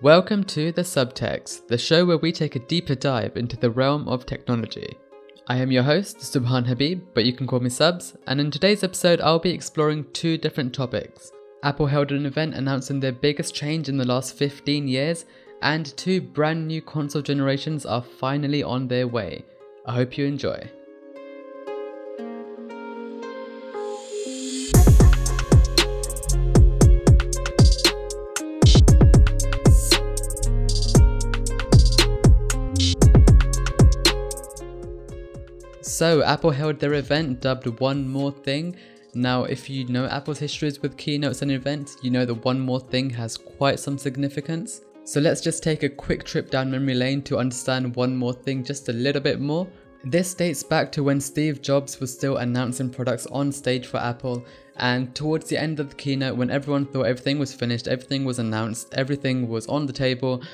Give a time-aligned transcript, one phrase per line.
[0.00, 4.06] Welcome to The Subtext, the show where we take a deeper dive into the realm
[4.06, 4.96] of technology.
[5.48, 8.84] I am your host, Subhan Habib, but you can call me Subs, and in today's
[8.84, 11.32] episode, I'll be exploring two different topics.
[11.64, 15.24] Apple held an event announcing their biggest change in the last 15 years,
[15.62, 19.44] and two brand new console generations are finally on their way.
[19.84, 20.70] I hope you enjoy.
[35.98, 38.76] So, Apple held their event dubbed One More Thing.
[39.14, 42.78] Now, if you know Apple's histories with keynotes and events, you know the One More
[42.78, 44.82] Thing has quite some significance.
[45.02, 48.62] So, let's just take a quick trip down memory lane to understand One More Thing
[48.62, 49.66] just a little bit more.
[50.04, 54.46] This dates back to when Steve Jobs was still announcing products on stage for Apple,
[54.76, 58.38] and towards the end of the keynote, when everyone thought everything was finished, everything was
[58.38, 60.44] announced, everything was on the table,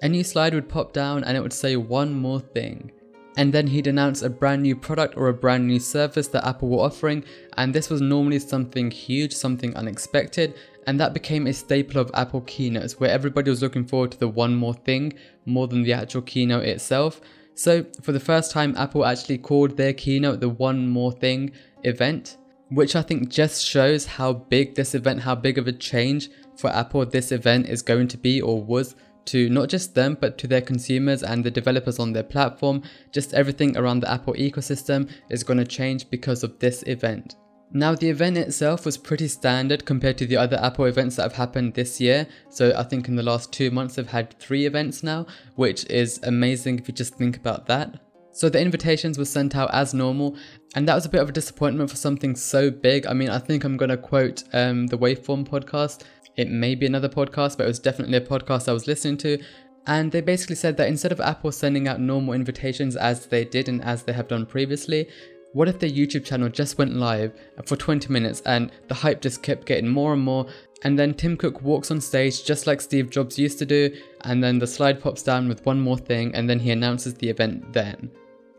[0.00, 2.90] a new slide would pop down and it would say one more thing
[3.36, 6.68] and then he'd announce a brand new product or a brand new service that Apple
[6.68, 7.24] were offering,
[7.56, 10.54] and this was normally something huge, something unexpected,
[10.86, 14.28] and that became a staple of Apple keynotes where everybody was looking forward to the
[14.28, 17.20] one more thing more than the actual keynote itself.
[17.54, 21.52] So, for the first time, Apple actually called their keynote the One More Thing
[21.84, 22.36] event,
[22.68, 26.70] which I think just shows how big this event, how big of a change for
[26.70, 30.46] Apple this event is going to be or was to not just them but to
[30.46, 32.82] their consumers and the developers on their platform.
[33.12, 37.36] Just everything around the Apple ecosystem is going to change because of this event.
[37.76, 41.32] Now, the event itself was pretty standard compared to the other Apple events that have
[41.32, 42.28] happened this year.
[42.48, 46.20] So, I think in the last two months, they've had three events now, which is
[46.22, 47.98] amazing if you just think about that.
[48.30, 50.36] So, the invitations were sent out as normal,
[50.76, 53.06] and that was a bit of a disappointment for something so big.
[53.08, 56.04] I mean, I think I'm going to quote um, the Waveform podcast
[56.36, 59.42] it may be another podcast, but it was definitely a podcast I was listening to.
[59.86, 63.68] And they basically said that instead of Apple sending out normal invitations as they did
[63.68, 65.08] and as they have done previously,
[65.52, 67.32] what if their YouTube channel just went live
[67.64, 70.46] for 20 minutes and the hype just kept getting more and more?
[70.82, 74.42] And then Tim Cook walks on stage just like Steve Jobs used to do, and
[74.42, 77.72] then the slide pops down with one more thing, and then he announces the event
[77.72, 78.10] then.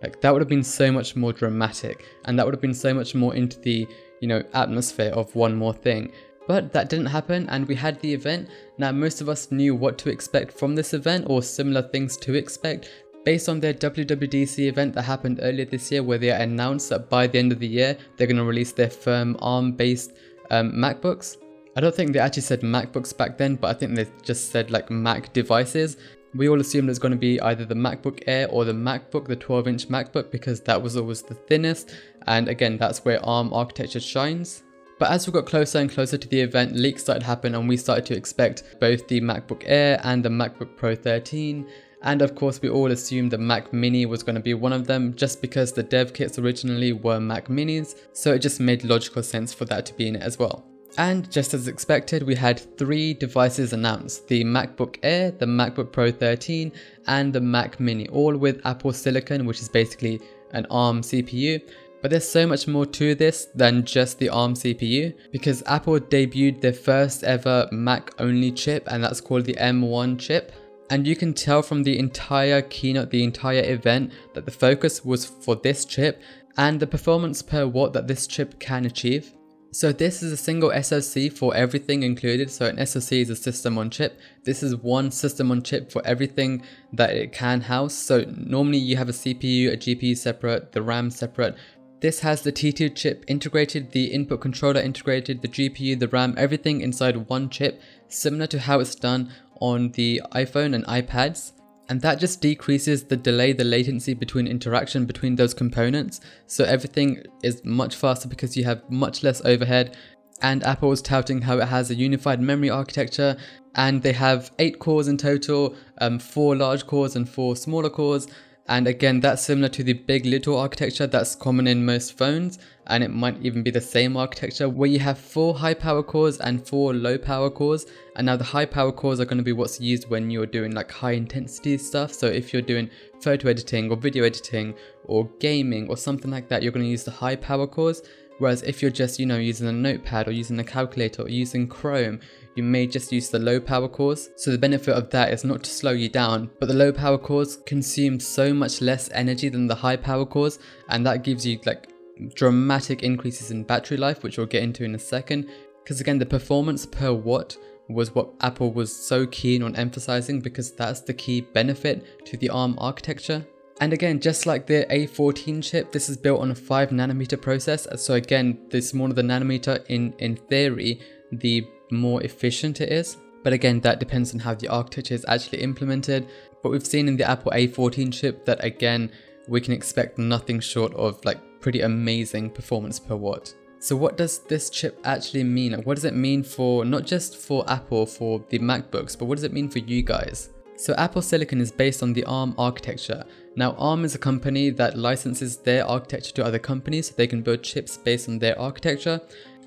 [0.01, 2.93] Like that would have been so much more dramatic, and that would have been so
[2.93, 3.87] much more into the
[4.21, 6.11] you know atmosphere of one more thing.
[6.47, 8.49] But that didn't happen and we had the event.
[8.77, 12.35] Now most of us knew what to expect from this event or similar things to
[12.35, 12.89] expect
[13.23, 17.25] based on their WWDC event that happened earlier this year where they announced that by
[17.25, 20.13] the end of the year they're going to release their firm ARM based
[20.51, 21.37] um, MacBooks.
[21.75, 24.71] I don't think they actually said MacBooks back then, but I think they just said
[24.71, 25.97] like Mac devices.
[26.35, 29.27] We all assumed it was going to be either the MacBook Air or the MacBook,
[29.27, 31.93] the 12 inch MacBook, because that was always the thinnest.
[32.27, 34.64] And again, that's where ARM architecture shines.
[34.97, 37.67] But as we got closer and closer to the event, leaks started to happen and
[37.67, 41.67] we started to expect both the MacBook Air and the MacBook Pro 13.
[42.01, 44.87] And of course, we all assumed the Mac Mini was going to be one of
[44.87, 49.23] them just because the dev kits originally were Mac Minis, so it just made logical
[49.23, 50.65] sense for that to be in it as well.
[50.97, 56.11] And just as expected, we had three devices announced the MacBook Air, the MacBook Pro
[56.11, 56.71] 13,
[57.07, 61.61] and the Mac Mini, all with Apple Silicon, which is basically an ARM CPU.
[62.05, 66.61] But there's so much more to this than just the ARM CPU because Apple debuted
[66.61, 70.51] their first ever Mac only chip and that's called the M1 chip.
[70.91, 75.25] And you can tell from the entire keynote, the entire event, that the focus was
[75.25, 76.21] for this chip
[76.57, 79.33] and the performance per watt that this chip can achieve.
[79.75, 82.49] So this is a single SoC for everything included.
[82.49, 84.17] So an SoC is a system on chip.
[84.45, 87.93] This is one system on chip for everything that it can house.
[87.93, 91.57] So normally you have a CPU, a GPU separate, the RAM separate,
[92.05, 96.81] this has the T2 chip integrated, the input controller integrated, the GPU, the RAM, everything
[96.81, 101.53] inside one chip, similar to how it's done on the iPhone and iPads.
[101.89, 106.21] And that just decreases the delay, the latency between interaction between those components.
[106.45, 109.97] So everything is much faster because you have much less overhead.
[110.43, 113.35] And Apple is touting how it has a unified memory architecture
[113.73, 118.27] and they have eight cores in total, um, four large cores and four smaller cores.
[118.67, 122.57] And again, that's similar to the big little architecture that's common in most phones,
[122.87, 126.39] and it might even be the same architecture where you have four high power cores
[126.39, 127.85] and four low power cores.
[128.15, 130.71] And now the high power cores are going to be what's used when you're doing
[130.71, 132.11] like high intensity stuff.
[132.11, 132.89] So if you're doing
[133.21, 134.73] photo editing or video editing
[135.05, 138.01] or gaming or something like that, you're going to use the high power cores.
[138.37, 141.67] Whereas if you're just, you know, using a notepad or using a calculator or using
[141.67, 142.19] Chrome,
[142.55, 144.29] you may just use the low power cores.
[144.35, 147.17] So the benefit of that is not to slow you down, but the low power
[147.17, 150.59] cores consume so much less energy than the high power cores,
[150.89, 151.89] and that gives you like
[152.33, 155.49] dramatic increases in battery life, which we'll get into in a second.
[155.83, 160.71] Because again, the performance per watt was what Apple was so keen on emphasizing because
[160.71, 163.45] that's the key benefit to the ARM architecture.
[163.81, 167.87] And again, just like the A14 chip, this is built on a 5 nanometer process.
[168.01, 171.01] So again, the smaller the nanometer, in, in theory,
[171.31, 173.17] the more efficient it is.
[173.43, 176.27] But again, that depends on how the architecture is actually implemented.
[176.63, 179.11] But we've seen in the Apple A14 chip that again,
[179.47, 183.53] we can expect nothing short of like pretty amazing performance per watt.
[183.79, 185.73] So what does this chip actually mean?
[185.73, 189.35] Like, What does it mean for not just for Apple, for the MacBooks, but what
[189.35, 190.49] does it mean for you guys?
[190.75, 193.23] So Apple Silicon is based on the ARM architecture.
[193.55, 197.41] Now ARM is a company that licenses their architecture to other companies so they can
[197.41, 199.21] build chips based on their architecture.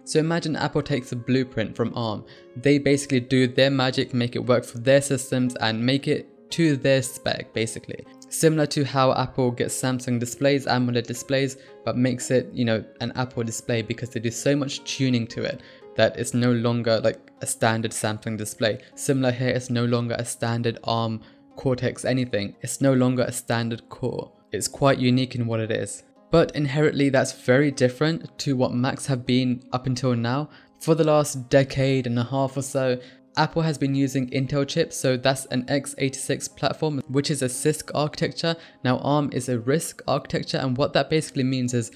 [0.04, 2.24] So imagine Apple takes a blueprint from ARM.
[2.56, 6.76] They basically do their magic, make it work for their systems and make it to
[6.76, 8.04] their spec basically.
[8.30, 13.12] Similar to how Apple gets Samsung displays, AMOLED displays, but makes it, you know, an
[13.16, 15.62] Apple display because they do so much tuning to it
[15.96, 18.78] that it's no longer like a standard Samsung display.
[18.94, 21.22] Similar here, it's no longer a standard ARM
[21.58, 22.54] Cortex anything.
[22.62, 24.30] It's no longer a standard core.
[24.52, 26.04] It's quite unique in what it is.
[26.30, 30.50] But inherently, that's very different to what Macs have been up until now.
[30.78, 33.00] For the last decade and a half or so,
[33.36, 37.90] Apple has been using Intel chips, so that's an x86 platform, which is a CISC
[37.92, 38.54] architecture.
[38.84, 41.90] Now ARM is a RISC architecture, and what that basically means is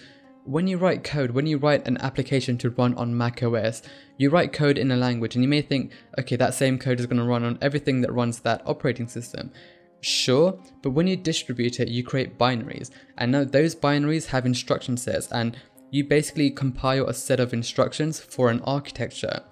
[0.44, 3.82] when you write code, when you write an application to run on Mac OS,
[4.16, 7.06] you write code in a language and you may think, okay, that same code is
[7.06, 9.52] going to run on everything that runs that operating system.
[10.00, 12.90] Sure, but when you distribute it, you create binaries.
[13.16, 15.56] And now those binaries have instruction sets and
[15.90, 19.42] you basically compile a set of instructions for an architecture.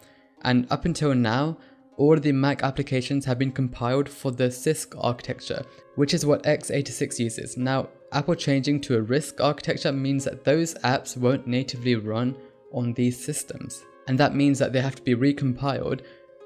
[0.43, 1.58] And up until now,
[1.96, 5.64] all the Mac applications have been compiled for the CISC architecture,
[5.96, 7.58] which is what x86 uses.
[7.58, 12.36] Now, Apple changing to a RISC architecture means that those apps won't natively run
[12.72, 13.84] on these systems.
[14.08, 16.00] And that means that they have to be recompiled,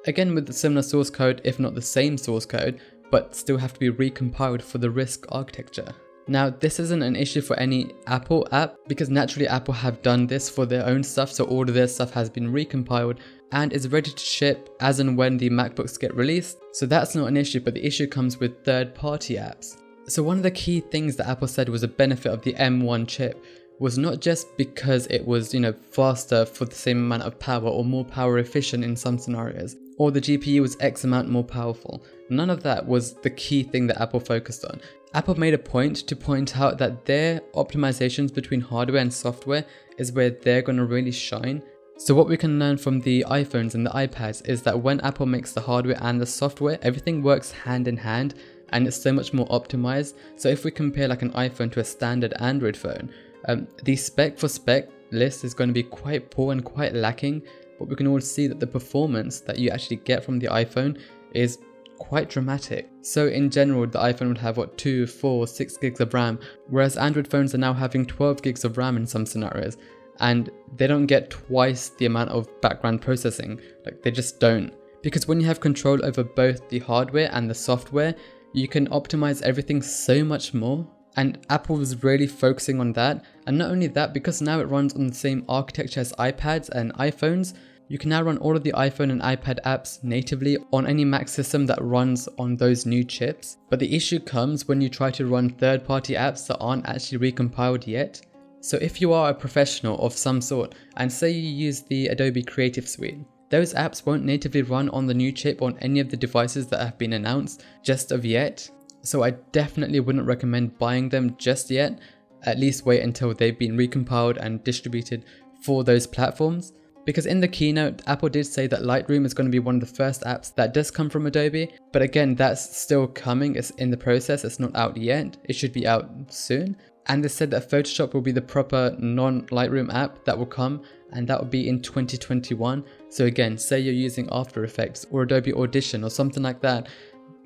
[0.07, 2.81] again with the similar source code, if not the same source code,
[3.11, 5.95] but still have to be recompiled for the RISC architecture.
[6.27, 10.49] Now, this isn't an issue for any Apple app because naturally Apple have done this
[10.49, 13.19] for their own stuff, so all of their stuff has been recompiled
[13.53, 16.59] and is ready to ship as and when the MacBooks get released.
[16.73, 19.77] So that's not an issue, but the issue comes with third party apps.
[20.07, 23.09] So one of the key things that Apple said was a benefit of the M1
[23.09, 23.43] chip
[23.79, 27.69] was not just because it was, you know, faster for the same amount of power
[27.69, 32.05] or more power efficient in some scenarios, or the GPU was X amount more powerful.
[32.29, 34.81] None of that was the key thing that Apple focused on.
[35.15, 39.65] Apple made a point to point out that their optimizations between hardware and software
[39.97, 41.63] is where they're going to really shine.
[41.97, 45.27] So what we can learn from the iPhones and the iPads is that when Apple
[45.27, 48.35] makes the hardware and the software, everything works hand in hand
[48.75, 50.15] and it's so much more optimized.
[50.37, 53.11] So if we compare like an iPhone to a standard Android phone,
[53.49, 57.43] um, the spec for spec list is going to be quite poor and quite lacking,
[57.79, 61.01] but we can all see that the performance that you actually get from the iPhone
[61.33, 61.59] is
[61.99, 62.91] quite dramatic.
[63.03, 66.97] So in general, the iPhone would have what 2, 4, 6 gigs of RAM, whereas
[66.97, 69.77] Android phones are now having 12 gigs of RAM in some scenarios,
[70.19, 73.61] and they don't get twice the amount of background processing.
[73.85, 74.73] Like they just don't.
[75.03, 78.15] Because when you have control over both the hardware and the software,
[78.55, 80.87] you can optimize everything so much more.
[81.17, 83.25] And Apple was really focusing on that.
[83.47, 86.95] And not only that, because now it runs on the same architecture as iPads and
[86.95, 87.55] iPhones,
[87.89, 91.29] you can now run all of the iPhone and iPad apps natively on any Mac
[91.29, 93.59] system that runs on those new chips.
[93.71, 97.31] But the issue comes when you try to run third party apps that aren't actually
[97.31, 98.23] recompiled yet.
[98.61, 102.43] So if you are a professional of some sort and say you use the Adobe
[102.43, 103.19] Creative Suite,
[103.55, 106.81] those apps won't natively run on the new chip on any of the devices that
[106.81, 108.69] have been announced just of yet.
[109.03, 112.01] So I definitely wouldn't recommend buying them just yet.
[112.43, 115.27] At least wait until they've been recompiled and distributed
[115.63, 116.73] for those platforms.
[117.05, 119.81] Because in the keynote, Apple did say that Lightroom is going to be one of
[119.83, 121.73] the first apps that does come from Adobe.
[121.93, 123.55] But again, that's still coming.
[123.55, 124.45] It's in the process.
[124.45, 125.37] It's not out yet.
[125.45, 126.77] It should be out soon.
[127.07, 130.83] And they said that Photoshop will be the proper non Lightroom app that will come
[131.15, 132.85] and that would be in 2021.
[133.09, 136.89] So again, say you're using After Effects or Adobe Audition or something like that,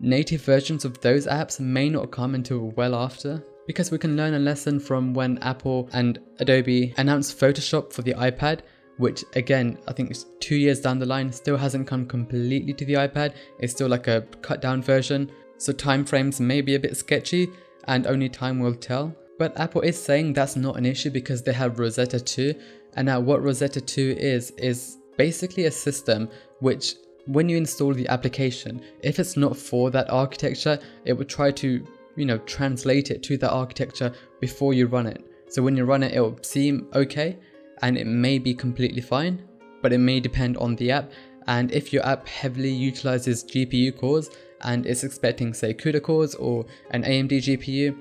[0.01, 3.45] native versions of those apps may not come until well after.
[3.67, 8.15] Because we can learn a lesson from when Apple and Adobe announced Photoshop for the
[8.15, 8.61] iPad,
[8.97, 12.85] which again, I think is two years down the line, still hasn't come completely to
[12.87, 13.35] the iPad.
[13.59, 15.31] It's still like a cut down version.
[15.59, 17.51] So timeframes may be a bit sketchy
[17.85, 19.15] and only time will tell.
[19.39, 22.55] But Apple is saying that's not an issue because they have Rosetta 2,
[22.99, 26.29] and now what Rosetta 2 is, is basically a system
[26.59, 31.53] which when you install the application, if it's not for that architecture, it would try
[31.53, 31.87] to,
[32.17, 35.25] you know, translate it to that architecture before you run it.
[35.47, 37.39] So when you run it, it will seem okay
[37.83, 39.47] and it may be completely fine,
[39.81, 41.13] but it may depend on the app.
[41.47, 44.29] And if your app heavily utilizes GPU cores
[44.63, 47.97] and it's expecting, say, CUDA cores or an AMD GPU,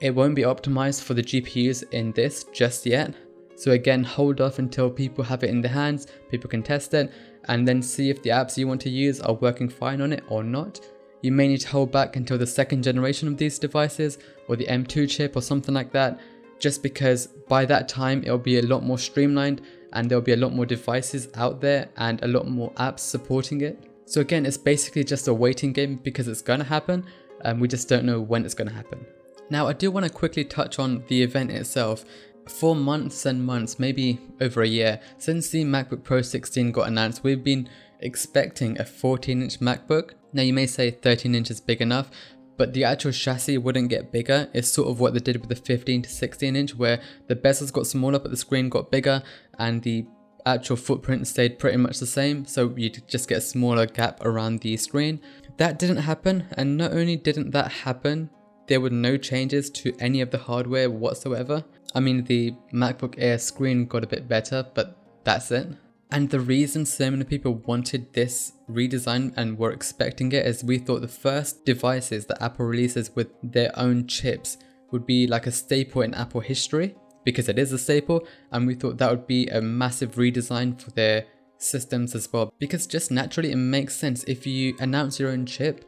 [0.00, 3.12] it won't be optimized for the GPUs in this just yet.
[3.56, 7.10] So again, hold off until people have it in their hands, people can test it,
[7.48, 10.22] and then see if the apps you want to use are working fine on it
[10.28, 10.80] or not.
[11.22, 14.66] You may need to hold back until the second generation of these devices or the
[14.66, 16.20] M2 chip or something like that,
[16.58, 19.62] just because by that time it'll be a lot more streamlined
[19.94, 23.62] and there'll be a lot more devices out there and a lot more apps supporting
[23.62, 23.82] it.
[24.04, 27.04] So again, it's basically just a waiting game because it's gonna happen
[27.40, 29.04] and we just don't know when it's gonna happen.
[29.48, 32.04] Now I do want to quickly touch on the event itself.
[32.48, 37.24] For months and months, maybe over a year, since the MacBook Pro 16 got announced,
[37.24, 37.68] we've been
[38.00, 40.12] expecting a 14 inch MacBook.
[40.32, 42.10] Now you may say 13 inches big enough,
[42.56, 44.48] but the actual chassis wouldn't get bigger.
[44.54, 47.72] It's sort of what they did with the 15 to 16 inch, where the bezels
[47.72, 49.22] got smaller but the screen got bigger
[49.58, 50.06] and the
[50.46, 54.60] actual footprint stayed pretty much the same, so you just get a smaller gap around
[54.60, 55.20] the screen.
[55.56, 58.30] That didn't happen, and not only didn't that happen,
[58.66, 61.64] there were no changes to any of the hardware whatsoever.
[61.94, 65.68] I mean, the MacBook Air screen got a bit better, but that's it.
[66.10, 70.78] And the reason so many people wanted this redesign and were expecting it is we
[70.78, 74.58] thought the first devices that Apple releases with their own chips
[74.92, 76.94] would be like a staple in Apple history
[77.24, 80.92] because it is a staple, and we thought that would be a massive redesign for
[80.92, 81.26] their
[81.58, 82.54] systems as well.
[82.60, 85.84] Because just naturally, it makes sense if you announce your own chip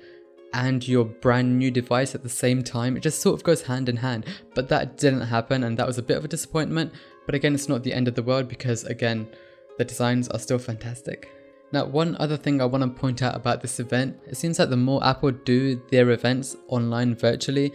[0.53, 2.97] and your brand new device at the same time.
[2.97, 4.27] It just sort of goes hand in hand.
[4.55, 6.93] But that didn't happen, and that was a bit of a disappointment.
[7.27, 9.29] But again, it's not the end of the world because, again,
[9.77, 11.31] the designs are still fantastic.
[11.71, 14.71] Now, one other thing I want to point out about this event, it seems like
[14.71, 17.73] the more Apple do their events online virtually,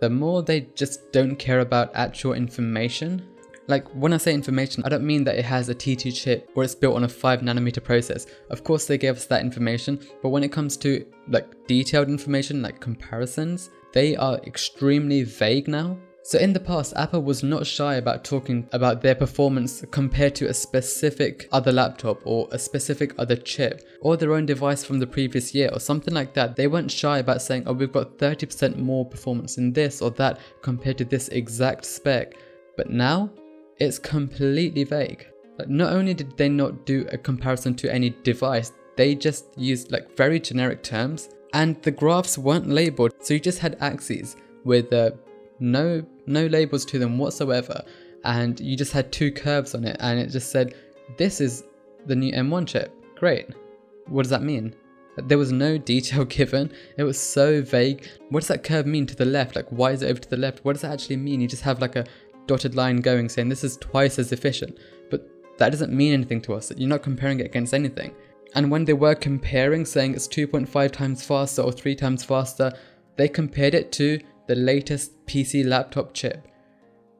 [0.00, 3.22] the more they just don't care about actual information
[3.68, 6.64] like when I say information, I don't mean that it has a T2 chip or
[6.64, 8.26] it's built on a 5 nanometer process.
[8.50, 12.62] Of course they gave us that information, but when it comes to like detailed information
[12.62, 15.98] like comparisons, they are extremely vague now.
[16.22, 20.48] So in the past, Apple was not shy about talking about their performance compared to
[20.48, 25.06] a specific other laptop or a specific other chip or their own device from the
[25.06, 26.54] previous year or something like that.
[26.54, 30.38] They weren't shy about saying, oh, we've got 30% more performance in this or that
[30.60, 32.34] compared to this exact spec.
[32.76, 33.30] But now,
[33.78, 35.26] it's completely vague.
[35.58, 39.92] Like not only did they not do a comparison to any device, they just used
[39.92, 43.12] like very generic terms and the graphs weren't labeled.
[43.20, 45.10] So you just had axes with uh,
[45.60, 47.82] no no labels to them whatsoever
[48.24, 50.74] and you just had two curves on it and it just said
[51.16, 51.64] this is
[52.06, 52.92] the new M1 chip.
[53.16, 53.48] Great.
[54.06, 54.74] What does that mean?
[55.16, 56.72] There was no detail given.
[56.96, 58.08] It was so vague.
[58.30, 59.56] What does that curve mean to the left?
[59.56, 60.64] Like, why is it over to the left?
[60.64, 61.40] What does that actually mean?
[61.40, 62.04] You just have like a
[62.48, 64.76] dotted line going saying this is twice as efficient,
[65.10, 65.28] but
[65.58, 66.72] that doesn't mean anything to us.
[66.76, 68.12] You're not comparing it against anything.
[68.54, 72.72] And when they were comparing, saying it's 2.5 times faster or 3 times faster,
[73.16, 76.48] they compared it to the latest PC laptop chip.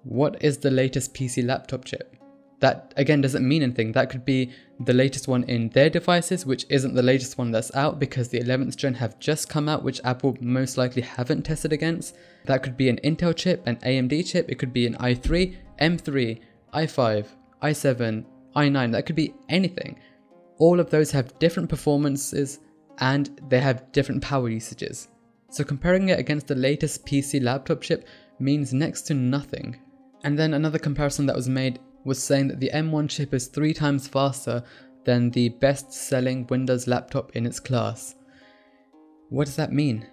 [0.04, 2.17] What is the latest PC laptop chip?
[2.60, 3.92] That again doesn't mean anything.
[3.92, 4.50] That could be
[4.80, 8.40] the latest one in their devices, which isn't the latest one that's out because the
[8.40, 12.16] 11th gen have just come out, which Apple most likely haven't tested against.
[12.46, 16.40] That could be an Intel chip, an AMD chip, it could be an i3, M3,
[16.74, 17.26] i5,
[17.62, 18.24] i7,
[18.56, 19.98] i9, that could be anything.
[20.58, 22.58] All of those have different performances
[22.98, 25.08] and they have different power usages.
[25.50, 28.06] So comparing it against the latest PC laptop chip
[28.38, 29.80] means next to nothing.
[30.24, 33.74] And then another comparison that was made was saying that the M1 chip is three
[33.74, 34.62] times faster
[35.04, 38.14] than the best selling Windows laptop in its class.
[39.30, 40.06] What does that mean?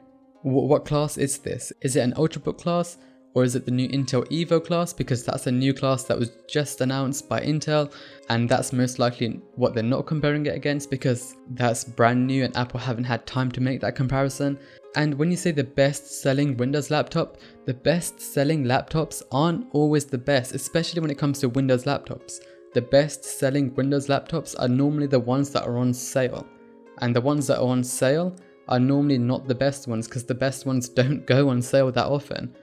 [0.44, 1.72] W- what class is this?
[1.82, 2.98] Is it an Ultrabook class?
[3.34, 4.94] Or is it the new Intel Evo class?
[4.94, 7.92] Because that's a new class that was just announced by Intel,
[8.30, 12.56] and that's most likely what they're not comparing it against because that's brand new and
[12.56, 14.58] Apple haven't had time to make that comparison.
[14.96, 20.06] And when you say the best selling Windows laptop, the best selling laptops aren't always
[20.06, 22.40] the best, especially when it comes to Windows laptops.
[22.74, 26.48] The best selling Windows laptops are normally the ones that are on sale.
[27.00, 28.38] And the ones that are on sale
[28.70, 32.06] are normally not the best ones because the best ones don't go on sale that
[32.06, 32.56] often.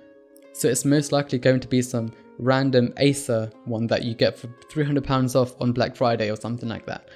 [0.55, 4.49] So it's most likely going to be some random Acer one that you get for
[4.71, 7.09] £300 off on Black Friday or something like that.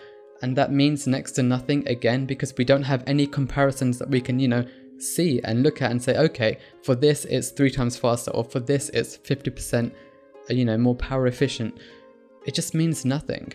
[0.43, 4.21] And that means next to nothing again because we don't have any comparisons that we
[4.21, 4.67] can, you know,
[4.99, 8.61] see and look at and say, okay, for this it's three times faster, or for
[8.61, 9.93] this it's 50%,
[10.51, 11.79] uh, you know, more power efficient.
[12.45, 13.53] It just means nothing.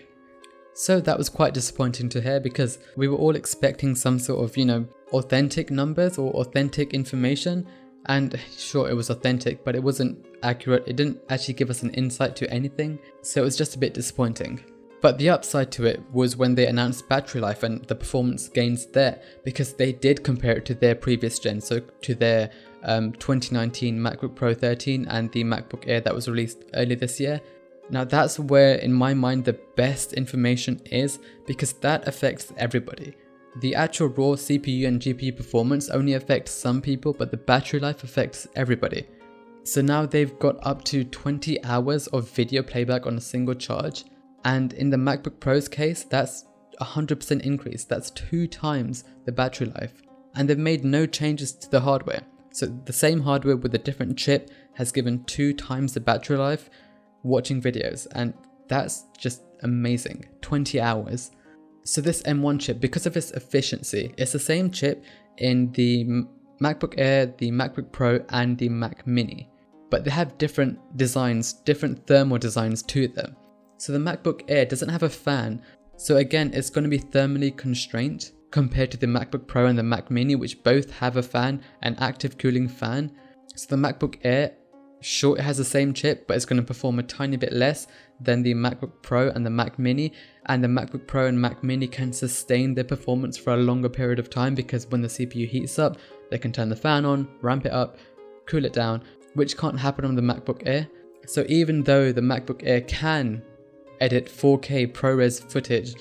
[0.73, 4.55] So that was quite disappointing to hear because we were all expecting some sort of,
[4.57, 7.67] you know, authentic numbers or authentic information.
[8.07, 10.83] And sure, it was authentic, but it wasn't accurate.
[10.87, 12.99] It didn't actually give us an insight to anything.
[13.21, 14.63] So it was just a bit disappointing.
[15.01, 18.85] But the upside to it was when they announced battery life and the performance gains
[18.85, 22.51] there, because they did compare it to their previous gen, so to their
[22.83, 27.41] um, 2019 MacBook Pro 13 and the MacBook Air that was released earlier this year.
[27.89, 33.15] Now, that's where, in my mind, the best information is because that affects everybody.
[33.59, 38.03] The actual raw CPU and GPU performance only affects some people, but the battery life
[38.03, 39.07] affects everybody.
[39.63, 44.05] So now they've got up to 20 hours of video playback on a single charge,
[44.43, 46.45] and in the MacBook Pro's case, that's
[46.79, 47.83] 100% increase.
[47.83, 50.01] That's two times the battery life.
[50.35, 52.21] And they've made no changes to the hardware.
[52.51, 56.69] So the same hardware with a different chip has given two times the battery life
[57.23, 58.33] watching videos, and
[58.67, 60.25] that's just amazing.
[60.41, 61.31] 20 hours.
[61.83, 65.03] So this M1 chip, because of its efficiency, it's the same chip
[65.37, 66.25] in the
[66.61, 69.49] MacBook Air, the MacBook Pro, and the Mac Mini.
[69.89, 73.35] But they have different designs, different thermal designs to them.
[73.81, 75.59] So the MacBook Air doesn't have a fan,
[75.97, 79.81] so again, it's going to be thermally constrained compared to the MacBook Pro and the
[79.81, 83.11] Mac Mini, which both have a fan, an active cooling fan.
[83.55, 84.51] So the MacBook Air,
[84.99, 87.87] sure, it has the same chip, but it's going to perform a tiny bit less
[88.19, 90.13] than the MacBook Pro and the Mac Mini.
[90.45, 94.19] And the MacBook Pro and Mac Mini can sustain their performance for a longer period
[94.19, 95.97] of time because when the CPU heats up,
[96.29, 97.97] they can turn the fan on, ramp it up,
[98.45, 99.01] cool it down,
[99.33, 100.87] which can't happen on the MacBook Air.
[101.25, 103.41] So even though the MacBook Air can
[104.01, 105.95] edit 4K ProRes footage,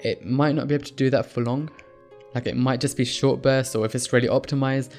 [0.00, 1.70] it might not be able to do that for long.
[2.34, 4.90] Like it might just be short bursts or if it's really optimized,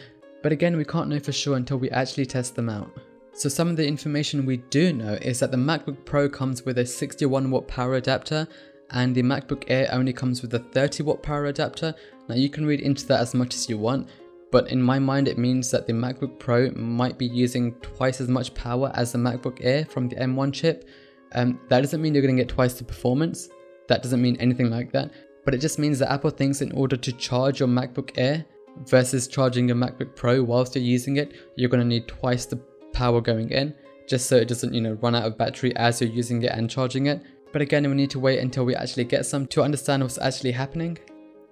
[0.42, 2.90] but again, we can't know for sure until we actually test them out.
[3.34, 6.78] So some of the information we do know is that the MacBook Pro comes with
[6.78, 8.48] a 61 watt power adapter
[8.92, 11.94] and the MacBook Air only comes with a 30 watt power adapter.
[12.28, 14.10] Now you can read into that as much as you want,
[14.52, 18.28] but in my mind it means that the MacBook Pro might be using twice as
[18.28, 20.90] much power as the MacBook Air from the M1 chip.
[21.34, 23.50] Um, that doesn't mean you're going to get twice the performance.
[23.88, 25.12] That doesn't mean anything like that.
[25.46, 28.46] But it just means that Apple thinks in order to charge your MacBook Air
[28.86, 32.58] versus charging your MacBook Pro whilst you're using it, you're going to need twice the
[32.94, 33.74] power going in,
[34.08, 36.70] just so it doesn't, you know, run out of battery as you're using it and
[36.70, 37.22] charging it.
[37.52, 40.52] But again, we need to wait until we actually get some to understand what's actually
[40.52, 40.98] happening.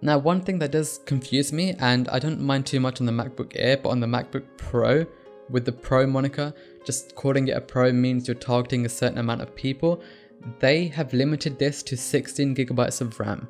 [0.01, 3.11] Now, one thing that does confuse me, and I don't mind too much on the
[3.11, 5.05] MacBook Air, but on the MacBook Pro,
[5.49, 6.53] with the Pro moniker,
[6.87, 10.01] just calling it a Pro means you're targeting a certain amount of people.
[10.59, 13.49] They have limited this to 16 gigabytes of RAM.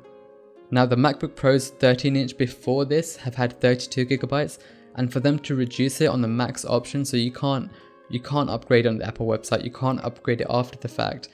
[0.72, 4.58] Now, the MacBook Pro's 13 inch before this have had 32 gigabytes,
[4.96, 7.70] and for them to reduce it on the max option so you can't
[8.10, 11.28] you can't upgrade on the Apple website, you can't upgrade it after the fact.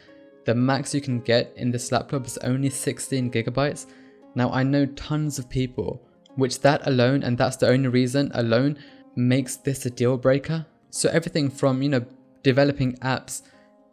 [0.45, 3.87] The max you can get in this laptop is only 16 gigabytes.
[4.35, 6.03] Now I know tons of people,
[6.35, 8.77] which that alone, and that's the only reason alone,
[9.17, 10.67] makes this a deal breaker.
[10.95, 12.05] So everything from, you know,
[12.45, 13.43] developing apps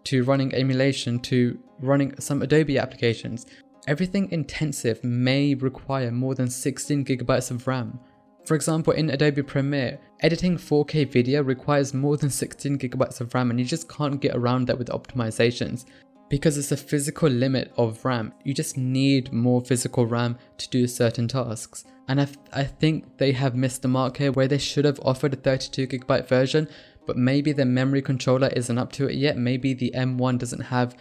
[0.04, 3.48] to running emulation to running some Adobe applications,
[3.88, 8.00] everything intensive may require more than 16 gigabytes of RAM.
[8.46, 13.50] For example, in Adobe Premiere, editing 4K video requires more than 16 gigabytes of RAM
[13.50, 15.86] and you just can't get around that with optimizations
[16.30, 18.32] because it's a physical limit of RAM.
[18.44, 21.84] You just need more physical RAM to do certain tasks.
[22.08, 25.34] And I, I think they have missed the mark here where they should have offered
[25.34, 26.68] a 32 gigabyte version,
[27.06, 29.38] but maybe the memory controller isn't up to it yet.
[29.38, 30.96] Maybe the M1 doesn't have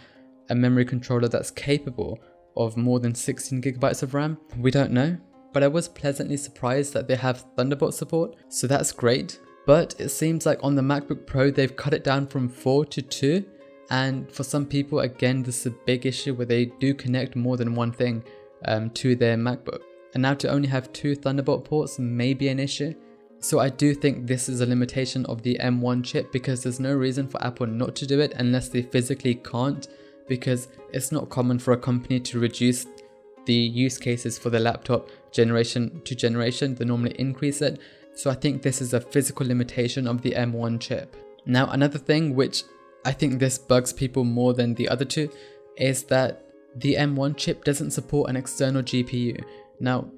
[0.49, 2.19] a memory controller that's capable
[2.57, 4.37] of more than 16 gigabytes of RAM.
[4.57, 5.17] We don't know
[5.53, 9.39] but I was pleasantly surprised that they have Thunderbolt support, so that's great.
[9.65, 13.01] But it seems like on the MacBook Pro they've cut it down from 4 to
[13.01, 13.45] 2,
[13.89, 17.57] and for some people, again, this is a big issue where they do connect more
[17.57, 18.23] than one thing
[18.65, 19.81] um, to their MacBook.
[20.13, 22.93] And now to only have two Thunderbolt ports may be an issue.
[23.41, 26.93] So I do think this is a limitation of the M1 chip because there's no
[26.93, 29.87] reason for Apple not to do it unless they physically can't
[30.27, 32.85] because it's not common for a company to reduce
[33.45, 37.79] the use cases for the laptop generation to generation, they normally increase it.
[38.13, 41.15] So I think this is a physical limitation of the M1 chip.
[41.45, 42.63] Now, another thing which
[43.03, 45.31] I think this bugs people more than the other two
[45.77, 49.43] is that the M1 chip doesn't support an external GPU.
[49.79, 50.11] Now,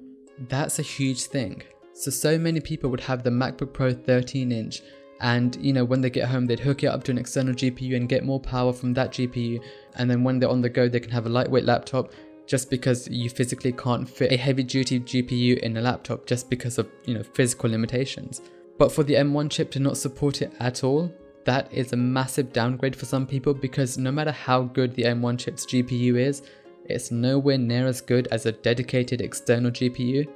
[0.48, 1.62] that's a huge thing.
[1.94, 4.82] So, so many people would have the MacBook Pro 13 inch
[5.20, 7.96] and you know when they get home they'd hook it up to an external GPU
[7.96, 9.62] and get more power from that GPU
[9.94, 12.10] and then when they're on the go they can have a lightweight laptop
[12.46, 16.78] just because you physically can't fit a heavy duty GPU in a laptop just because
[16.78, 18.42] of, you know, physical limitations.
[18.78, 21.12] But for the M1 chip to not support it at all,
[21.44, 25.38] that is a massive downgrade for some people because no matter how good the M1
[25.38, 26.42] chip's GPU is,
[26.86, 30.26] it's nowhere near as good as a dedicated external GPU.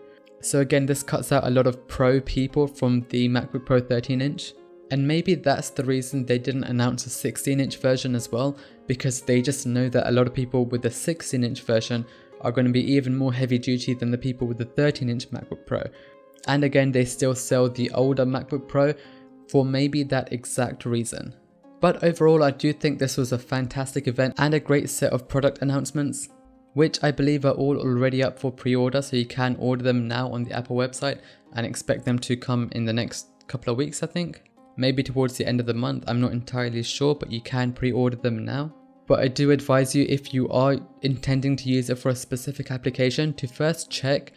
[0.41, 4.21] So again, this cuts out a lot of pro people from the MacBook Pro 13
[4.21, 4.55] inch.
[4.91, 9.21] And maybe that's the reason they didn't announce a 16 inch version as well, because
[9.21, 12.07] they just know that a lot of people with the 16 inch version
[12.41, 15.31] are going to be even more heavy duty than the people with the 13 inch
[15.31, 15.83] MacBook Pro.
[16.47, 18.95] And again, they still sell the older MacBook Pro
[19.49, 21.35] for maybe that exact reason.
[21.81, 25.29] But overall, I do think this was a fantastic event and a great set of
[25.29, 26.29] product announcements,
[26.79, 30.07] which I believe are all already up for pre order, so you can order them
[30.07, 31.19] now on the Apple website
[31.55, 34.43] and expect them to come in the next couple of weeks, I think.
[34.77, 37.91] Maybe towards the end of the month, I'm not entirely sure, but you can pre
[37.91, 38.73] order them now.
[39.09, 42.71] But I do advise you if you are intending to use it for a specific
[42.71, 44.33] application to first check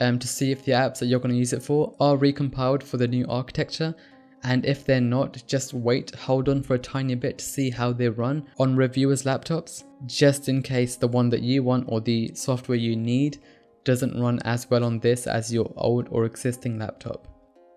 [0.00, 2.82] um, to see if the apps that you're going to use it for are recompiled
[2.82, 3.94] for the new architecture.
[4.44, 7.92] And if they're not, just wait, hold on for a tiny bit to see how
[7.92, 12.30] they run on reviewers' laptops, just in case the one that you want or the
[12.34, 13.38] software you need
[13.84, 17.26] doesn't run as well on this as your old or existing laptop.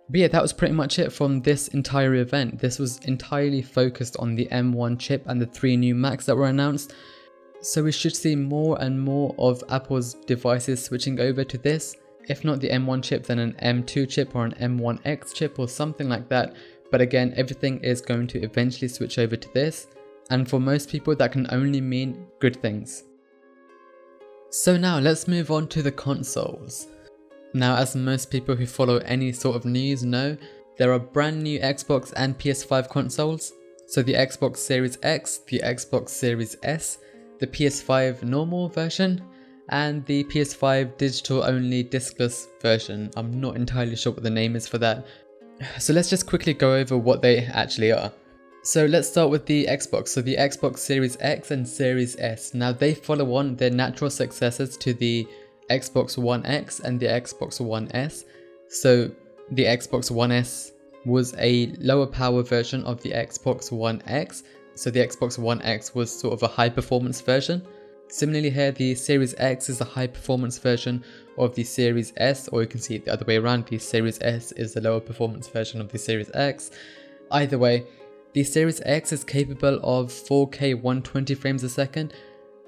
[0.09, 2.59] But yeah, that was pretty much it from this entire event.
[2.59, 6.47] This was entirely focused on the M1 chip and the three new Macs that were
[6.47, 6.93] announced.
[7.61, 11.95] So we should see more and more of Apple's devices switching over to this
[12.27, 16.09] if not the M1 chip, then an M2 chip or an M1X chip or something
[16.09, 16.55] like that.
[16.91, 19.87] But again, everything is going to eventually switch over to this.
[20.29, 23.03] And for most people, that can only mean good things.
[24.49, 26.87] So now let's move on to the consoles.
[27.53, 30.37] Now, as most people who follow any sort of news know,
[30.77, 33.53] there are brand new Xbox and PS5 consoles.
[33.87, 36.99] So the Xbox Series X, the Xbox Series S,
[37.39, 39.21] the PS5 normal version,
[39.69, 43.11] and the PS5 digital only discless version.
[43.15, 45.05] I'm not entirely sure what the name is for that.
[45.79, 48.11] So let's just quickly go over what they actually are.
[48.63, 50.09] So let's start with the Xbox.
[50.09, 52.53] So the Xbox Series X and Series S.
[52.53, 55.27] Now they follow on their natural successors to the
[55.69, 58.25] Xbox One X and the Xbox One S.
[58.69, 59.09] So
[59.51, 60.73] the Xbox One S
[61.05, 64.43] was a lower power version of the Xbox One X.
[64.75, 67.65] So the Xbox One X was sort of a high performance version.
[68.09, 71.03] Similarly here, the Series X is a high performance version
[71.37, 74.17] of the Series S, or you can see it the other way around, the Series
[74.21, 76.71] S is the lower performance version of the Series X.
[77.31, 77.85] Either way,
[78.31, 82.13] the Series X is capable of 4K 120 frames a second,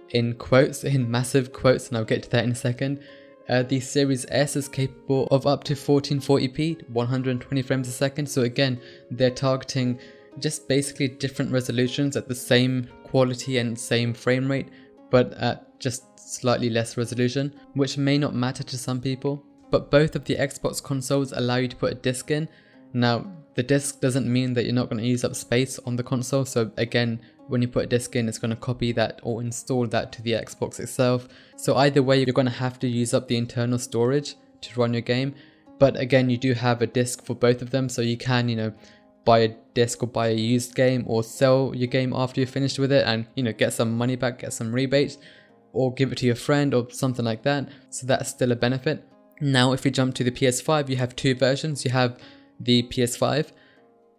[0.09, 3.01] in quotes, in massive quotes, and I'll get to that in a second.
[3.47, 8.41] Uh, the Series S is capable of up to 1440p, 120 frames a second, so
[8.41, 9.99] again, they're targeting
[10.37, 14.67] just basically different resolutions at the same quality and same frame rate
[15.09, 19.43] but at just slightly less resolution, which may not matter to some people.
[19.71, 22.49] But both of the Xbox consoles allow you to put a disc in.
[22.93, 26.03] Now, the disc doesn't mean that you're not going to use up space on the
[26.03, 29.41] console, so again, when you put a disc in, it's going to copy that or
[29.41, 31.27] install that to the Xbox itself.
[31.57, 34.93] So either way, you're going to have to use up the internal storage to run
[34.93, 35.33] your game.
[35.79, 38.55] But again, you do have a disc for both of them, so you can, you
[38.55, 38.73] know,
[39.25, 42.79] buy a disc or buy a used game or sell your game after you're finished
[42.79, 45.17] with it and you know get some money back get some rebates
[45.73, 47.69] or give it to your friend or something like that.
[47.89, 49.05] So that's still a benefit.
[49.39, 51.85] Now if we jump to the ps5 you have two versions.
[51.85, 52.19] You have
[52.59, 53.51] the ps5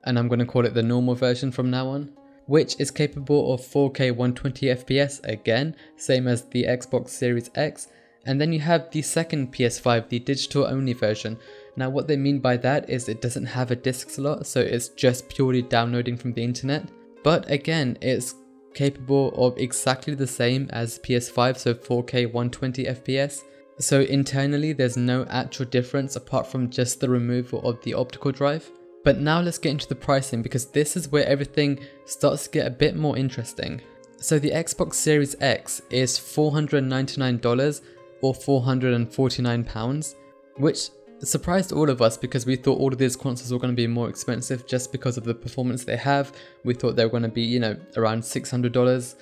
[0.04, 2.10] and i'm going to call it the normal version from now on
[2.46, 7.88] which is capable of 4k 120 fps again same as the xbox series x.
[8.26, 11.38] And then you have the second ps5 the digital only version
[11.76, 14.88] now what they mean by that is it doesn't have a disk slot, so it's
[14.88, 16.88] just purely downloading from the internet.
[17.22, 18.34] But again, it's
[18.74, 23.42] capable of exactly the same as PS5, so 4K 120 FPS.
[23.78, 28.70] So internally, there's no actual difference apart from just the removal of the optical drive.
[29.02, 32.66] But now let's get into the pricing because this is where everything starts to get
[32.66, 33.80] a bit more interesting.
[34.18, 37.80] So the Xbox Series X is $499
[38.20, 40.14] or £449,
[40.58, 40.90] which
[41.22, 43.86] surprised all of us because we thought all of these consoles were going to be
[43.86, 46.32] more expensive just because of the performance they have.
[46.64, 49.14] We thought they were going to be, you know, around $600.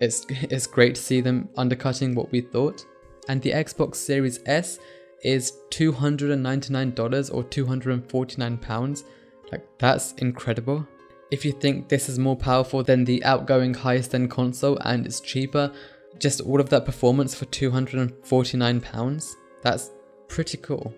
[0.00, 2.84] It's, it's great to see them undercutting what we thought.
[3.28, 4.78] And the Xbox Series S
[5.22, 9.04] is $299 or 249 pounds.
[9.50, 10.86] Like, that's incredible.
[11.30, 15.20] If you think this is more powerful than the outgoing highest end console and it's
[15.20, 15.72] cheaper,
[16.18, 19.90] just all of that performance for 249 pounds, that's
[20.28, 20.94] pretty cool.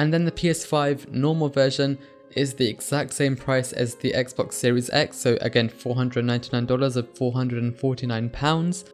[0.00, 1.98] And then the PS5 normal version
[2.34, 8.30] is the exact same price as the Xbox Series X, so again $499 of 449
[8.30, 8.86] pounds.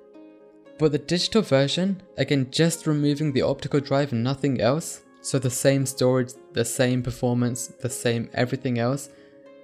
[0.80, 5.48] But the digital version, again just removing the optical drive and nothing else, so the
[5.48, 9.08] same storage, the same performance, the same everything else,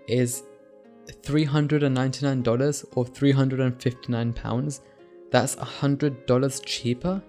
[0.06, 0.44] is
[1.08, 4.80] $399 or 359 pounds.
[5.32, 7.20] That's $100 cheaper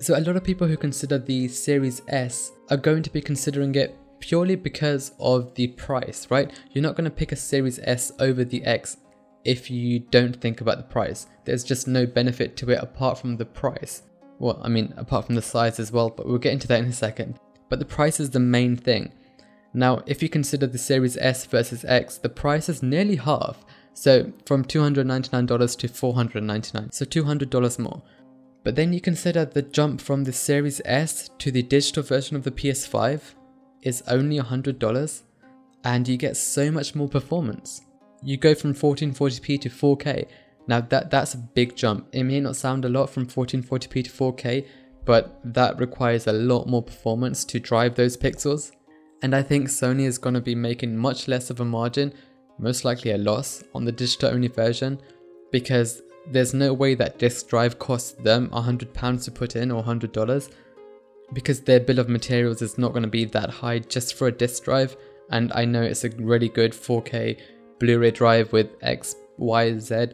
[0.00, 3.74] so a lot of people who consider the Series S are going to be considering
[3.74, 6.52] it purely because of the price, right?
[6.70, 8.98] You're not going to pick a Series S over the X
[9.44, 11.26] if you don't think about the price.
[11.44, 14.02] There's just no benefit to it apart from the price.
[14.38, 16.86] Well, I mean, apart from the size as well, but we'll get into that in
[16.86, 17.38] a second.
[17.68, 19.12] But the price is the main thing.
[19.74, 23.64] Now, if you consider the Series S versus X, the price is nearly half.
[23.94, 28.02] So from $299 to 499, so $200 more.
[28.68, 32.42] But then you consider the jump from the Series S to the digital version of
[32.42, 33.22] the PS5
[33.80, 35.22] is only $100
[35.84, 37.80] and you get so much more performance.
[38.22, 40.28] You go from 1440p to 4K.
[40.66, 42.08] Now that that's a big jump.
[42.12, 44.66] It may not sound a lot from 1440p to 4K,
[45.06, 48.72] but that requires a lot more performance to drive those pixels.
[49.22, 52.12] And I think Sony is going to be making much less of a margin,
[52.58, 55.00] most likely a loss, on the digital only version
[55.50, 60.50] because there's no way that disk drive costs them £100 to put in or $100
[61.32, 64.32] because their bill of materials is not going to be that high just for a
[64.32, 64.96] disk drive.
[65.30, 67.38] And I know it's a really good 4K
[67.78, 70.08] Blu ray drive with X, Y, Z,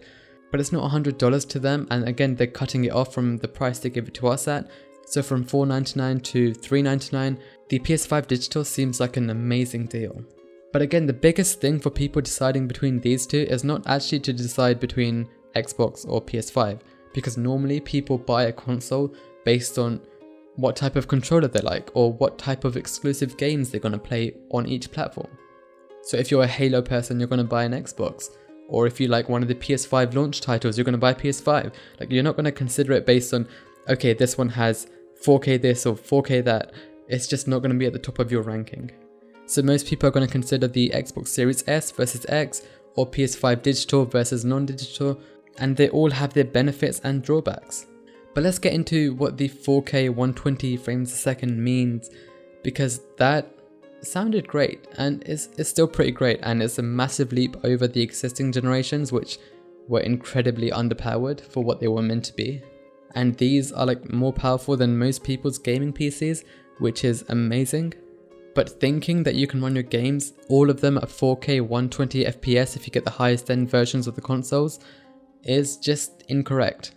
[0.50, 1.86] but it's not $100 to them.
[1.90, 4.68] And again, they're cutting it off from the price they give it to us at.
[5.06, 10.24] So from 499 to 399, the PS5 digital seems like an amazing deal.
[10.72, 14.32] But again, the biggest thing for people deciding between these two is not actually to
[14.32, 16.80] decide between Xbox or PS5,
[17.12, 19.14] because normally people buy a console
[19.44, 20.00] based on
[20.56, 23.98] what type of controller they like or what type of exclusive games they're going to
[23.98, 25.28] play on each platform.
[26.02, 28.30] So if you're a Halo person, you're going to buy an Xbox.
[28.68, 31.72] Or if you like one of the PS5 launch titles, you're going to buy PS5.
[31.98, 33.48] Like you're not going to consider it based on,
[33.88, 34.86] okay, this one has
[35.24, 36.72] 4K this or 4K that.
[37.08, 38.90] It's just not going to be at the top of your ranking.
[39.46, 42.62] So most people are going to consider the Xbox Series S versus X
[42.96, 45.20] or PS5 digital versus non-digital
[45.58, 47.86] and they all have their benefits and drawbacks.
[48.34, 52.10] But let's get into what the 4K 120 frames a second means
[52.62, 53.54] because that
[54.02, 58.02] sounded great and is, is still pretty great and it's a massive leap over the
[58.02, 59.38] existing generations which
[59.88, 62.62] were incredibly underpowered for what they were meant to be.
[63.14, 66.44] And these are like more powerful than most people's gaming PCs,
[66.78, 67.94] which is amazing.
[68.54, 72.76] But thinking that you can run your games, all of them at 4K 120 FPS
[72.76, 74.80] if you get the highest end versions of the consoles,
[75.44, 76.92] is just incorrect.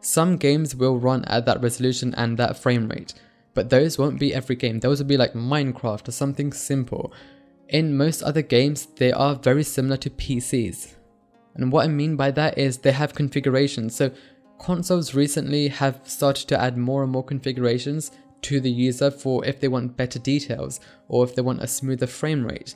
[0.00, 3.14] Some games will run at that resolution and that frame rate,
[3.54, 4.80] but those won't be every game.
[4.80, 7.12] Those will be like Minecraft or something simple.
[7.68, 10.94] In most other games, they are very similar to PCs.
[11.54, 13.94] And what I mean by that is they have configurations.
[13.96, 14.12] So
[14.58, 18.12] consoles recently have started to add more and more configurations
[18.42, 22.06] to the user for if they want better details or if they want a smoother
[22.06, 22.74] frame rate.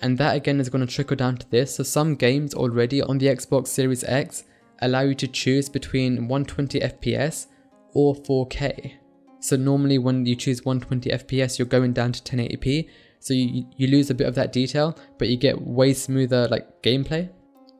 [0.00, 1.76] And that again is going to trickle down to this.
[1.76, 4.44] So some games already on the Xbox Series X
[4.80, 7.46] allow you to choose between 120 FPS
[7.92, 8.94] or 4K.
[9.40, 12.88] So normally when you choose 120 FPS, you're going down to 1080p.
[13.18, 16.82] So you, you lose a bit of that detail, but you get way smoother like
[16.82, 17.28] gameplay.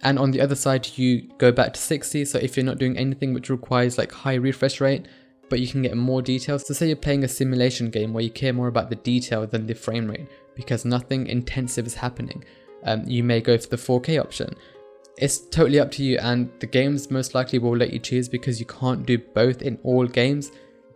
[0.02, 2.26] And on the other side, you go back to 60.
[2.26, 5.06] So if you're not doing anything which requires like high refresh rate,
[5.48, 6.66] but you can get more details.
[6.66, 9.66] So say you're playing a simulation game where you care more about the detail than
[9.66, 12.44] the frame rate because nothing intensive is happening.
[12.84, 14.54] Um, you may go for the 4K option.
[15.16, 18.58] It's totally up to you and the games most likely will let you choose because
[18.58, 20.52] you can't do both in all games.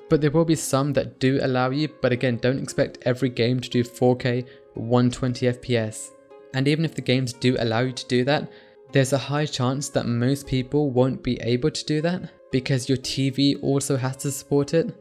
[0.08, 3.60] But there will be some that do allow you, but again, don't expect every game
[3.60, 6.10] to do 4K 120 FPS.
[6.52, 8.50] And even if the games do allow you to do that,
[8.92, 12.98] there's a high chance that most people won't be able to do that because your
[12.98, 14.94] TV also has to support it.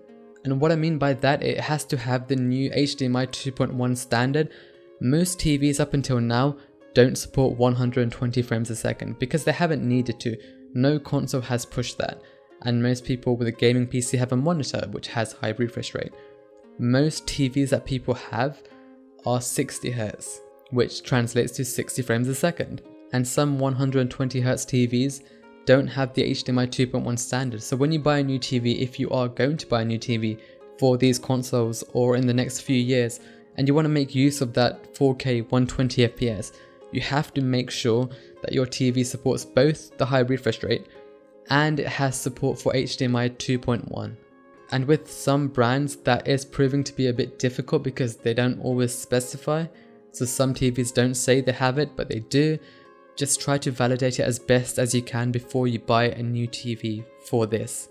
[0.44, 4.50] And what I mean by that, it has to have the new HDMI 2.1 standard.
[5.00, 6.58] Most TVs up until now
[6.94, 10.38] don't support 120 frames a second because they haven't needed to.
[10.74, 12.22] No console has pushed that.
[12.64, 16.14] And most people with a gaming PC have a monitor which has high refresh rate.
[16.78, 18.62] Most TVs that people have
[19.26, 20.40] are 60Hz,
[20.72, 22.82] which translates to 60 frames a second.
[23.12, 24.10] And some 120Hz
[24.42, 25.22] TVs
[25.66, 27.64] don't have the HDMI 2.1 standard.
[27.64, 30.00] So when you buy a new TV, if you are going to buy a new
[30.00, 30.40] TV
[30.78, 33.20] for these consoles or in the next few years,
[33.56, 36.54] and you want to make use of that 4K 120 FPS,
[36.92, 38.10] you have to make sure
[38.42, 40.88] that your TV supports both the high refresh rate
[41.50, 44.16] and it has support for HDMI 2.1.
[44.72, 48.60] And with some brands, that is proving to be a bit difficult because they don't
[48.60, 49.66] always specify.
[50.12, 52.58] So some TVs don't say they have it, but they do.
[53.16, 56.48] Just try to validate it as best as you can before you buy a new
[56.48, 57.90] TV for this.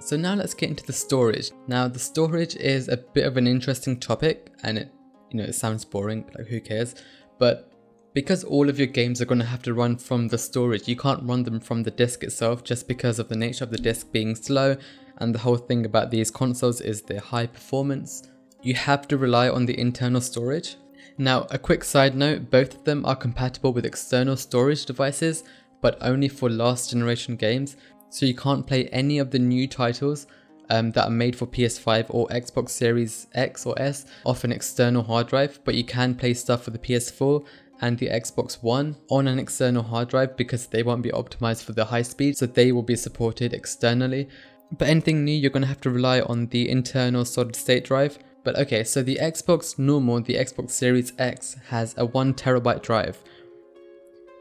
[0.00, 1.50] So now let's get into the storage.
[1.66, 4.92] Now the storage is a bit of an interesting topic and it
[5.30, 6.94] you know it sounds boring, like who cares?
[7.38, 7.72] But
[8.14, 10.96] because all of your games are going to have to run from the storage, you
[10.96, 14.10] can't run them from the disk itself just because of the nature of the disk
[14.10, 14.76] being slow
[15.18, 18.22] and the whole thing about these consoles is their high performance.
[18.62, 20.76] you have to rely on the internal storage.
[21.18, 25.44] Now, a quick side note, both of them are compatible with external storage devices,
[25.80, 27.76] but only for last generation games,
[28.10, 30.26] so you can't play any of the new titles
[30.68, 35.02] um, that are made for PS5 or Xbox Series X or S off an external
[35.02, 37.44] hard drive, but you can play stuff for the PS4
[37.80, 41.72] and the Xbox One on an external hard drive because they won't be optimized for
[41.72, 44.28] the high speed, so they will be supported externally.
[44.76, 48.18] But anything new, you're going to have to rely on the internal solid state drive.
[48.46, 53.18] But okay, so the Xbox normal, the Xbox Series X, has a 1TB drive.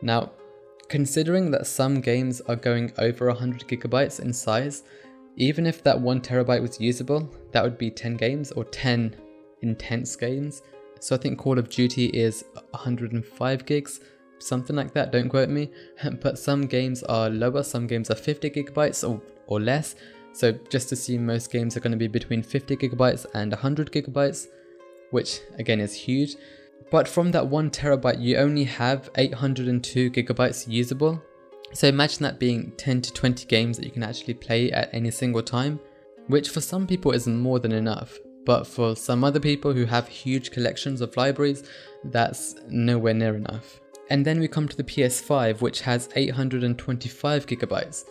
[0.04, 0.30] Now,
[0.90, 4.84] considering that some games are going over 100 gigabytes in size,
[5.38, 9.16] even if that 1TB was usable, that would be 10 games or 10
[9.64, 10.62] intense games.
[11.00, 14.02] So I think Call of Duty is 105 gigs,
[14.38, 15.72] something like that, don't quote me.
[16.22, 19.96] But some games are lower, some games are 50 gigabytes or, or less.
[20.36, 24.48] So just assume most games are going to be between 50 gigabytes and 100 gigabytes,
[25.12, 26.36] which again is huge.
[26.92, 31.24] But from that 1 terabyte, you only have 802 gigabytes usable.
[31.72, 35.10] So imagine that being 10 to 20 games that you can actually play at any
[35.10, 35.80] single time,
[36.28, 38.20] which for some people is more than enough.
[38.46, 41.64] But for some other people who have huge collections of libraries,
[42.04, 43.80] that's nowhere near enough.
[44.10, 48.04] And then we come to the PS5, which has 825 gigabytes.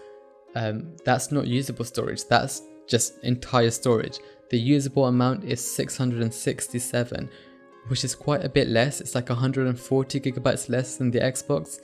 [0.55, 4.19] Um, that's not usable storage, that's just entire storage.
[4.51, 7.31] The usable amount is 667,
[7.89, 9.01] which is quite a bit less.
[9.01, 11.81] It's like 140 gigabytes less than the Xbox.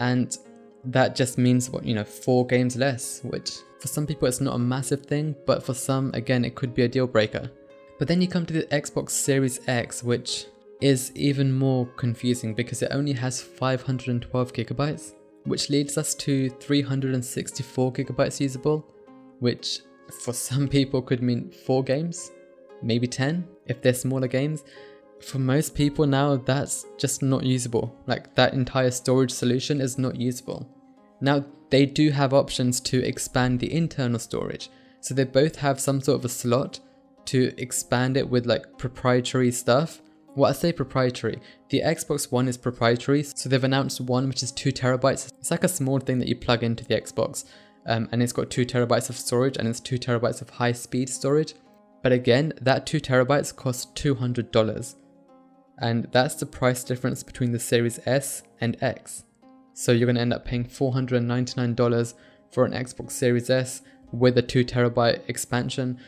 [0.00, 0.36] And
[0.84, 4.54] that just means, what you know, four games less, which for some people it's not
[4.54, 7.50] a massive thing, but for some, again, it could be a deal breaker.
[7.98, 10.46] But then you come to the Xbox Series X, which
[10.80, 15.12] is even more confusing because it only has 512 gigabytes
[15.44, 18.86] which leads us to 364 gigabytes usable,
[19.38, 19.80] which
[20.22, 22.30] for some people could mean 4 games,
[22.82, 24.64] maybe 10 if they're smaller games.
[25.20, 27.94] For most people now, that's just not usable.
[28.06, 30.66] Like that entire storage solution is not usable.
[31.20, 34.70] Now, they do have options to expand the internal storage.
[35.00, 36.80] So they both have some sort of a slot
[37.26, 40.00] to expand it with like proprietary stuff
[40.36, 41.40] well, I say proprietary.
[41.70, 45.32] The Xbox One is proprietary, so they've announced one which is 2 terabytes.
[45.40, 47.44] It's like a small thing that you plug into the Xbox,
[47.86, 51.08] um, and it's got 2 terabytes of storage and it's 2 terabytes of high speed
[51.08, 51.54] storage.
[52.02, 54.94] But again, that 2 terabytes costs $200,
[55.78, 59.24] and that's the price difference between the Series S and X.
[59.74, 62.14] So you're going to end up paying $499
[62.52, 65.98] for an Xbox Series S with a 2 terabyte expansion.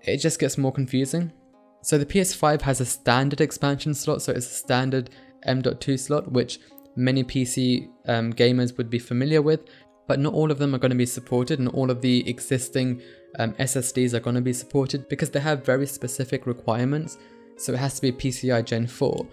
[0.00, 1.32] It just gets more confusing
[1.82, 5.10] so the PS5 has a standard expansion slot, so it's a standard
[5.42, 6.60] M.2 slot, which
[6.94, 9.60] many PC um, gamers would be familiar with,
[10.06, 13.02] but not all of them are going to be supported, and all of the existing
[13.38, 17.18] um, SSDs are going to be supported because they have very specific requirements.
[17.56, 19.26] So it has to be PCI Gen 4,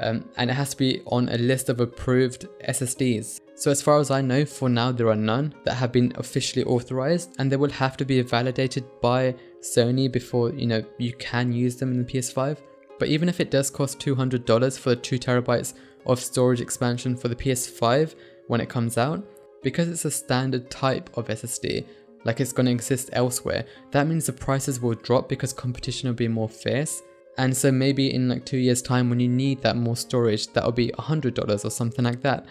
[0.00, 3.40] um, and it has to be on a list of approved SSDs.
[3.56, 6.64] So as far as I know, for now there are none that have been officially
[6.64, 11.52] authorized, and they will have to be validated by Sony before you know you can
[11.52, 12.58] use them in the PS5.
[12.98, 15.74] But even if it does cost $200 for the 2 terabytes
[16.06, 18.14] of storage expansion for the PS5
[18.46, 19.24] when it comes out,
[19.62, 21.86] because it's a standard type of SSD,
[22.24, 26.14] like it's going to exist elsewhere, that means the prices will drop because competition will
[26.14, 27.02] be more fierce.
[27.36, 30.72] And so maybe in like two years time when you need that more storage, that'll
[30.72, 32.46] be $100 or something like that.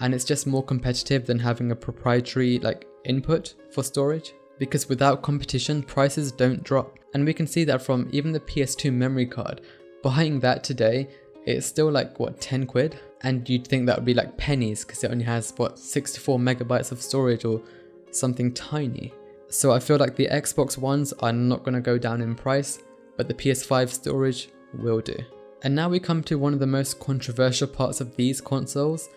[0.00, 5.22] And it's just more competitive than having a proprietary like input for storage because without
[5.22, 6.98] competition, prices don't drop.
[7.12, 9.60] And we can see that from even the PS2 memory card.
[10.02, 11.08] Buying that today,
[11.46, 15.02] it's still like what 10 quid and you'd think that would be like pennies because
[15.02, 17.62] it only has what 64 megabytes of storage or
[18.10, 19.12] something tiny.
[19.48, 22.80] So I feel like the Xbox Ones are not going to go down in price,
[23.16, 25.16] but the PS5 storage will do.
[25.62, 29.08] And now we come to one of the most controversial parts of these consoles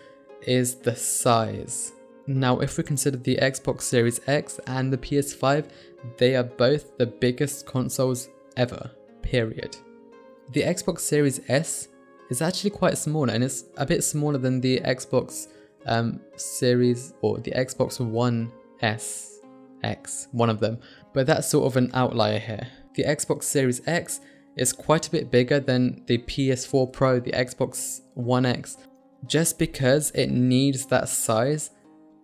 [0.42, 1.92] is the size.
[2.26, 5.68] Now, if we consider the Xbox Series X and the PS5,
[6.16, 8.90] they are both the biggest consoles ever,
[9.22, 9.76] period.
[10.52, 11.88] The Xbox Series S
[12.30, 15.48] is actually quite small and it's a bit smaller than the Xbox
[15.86, 19.40] um, Series or the Xbox One S
[19.82, 20.78] X, one of them,
[21.12, 22.66] but that's sort of an outlier here.
[22.98, 24.18] The Xbox Series X
[24.56, 28.76] is quite a bit bigger than the PS4 Pro, the Xbox One X,
[29.24, 31.70] just because it needs that size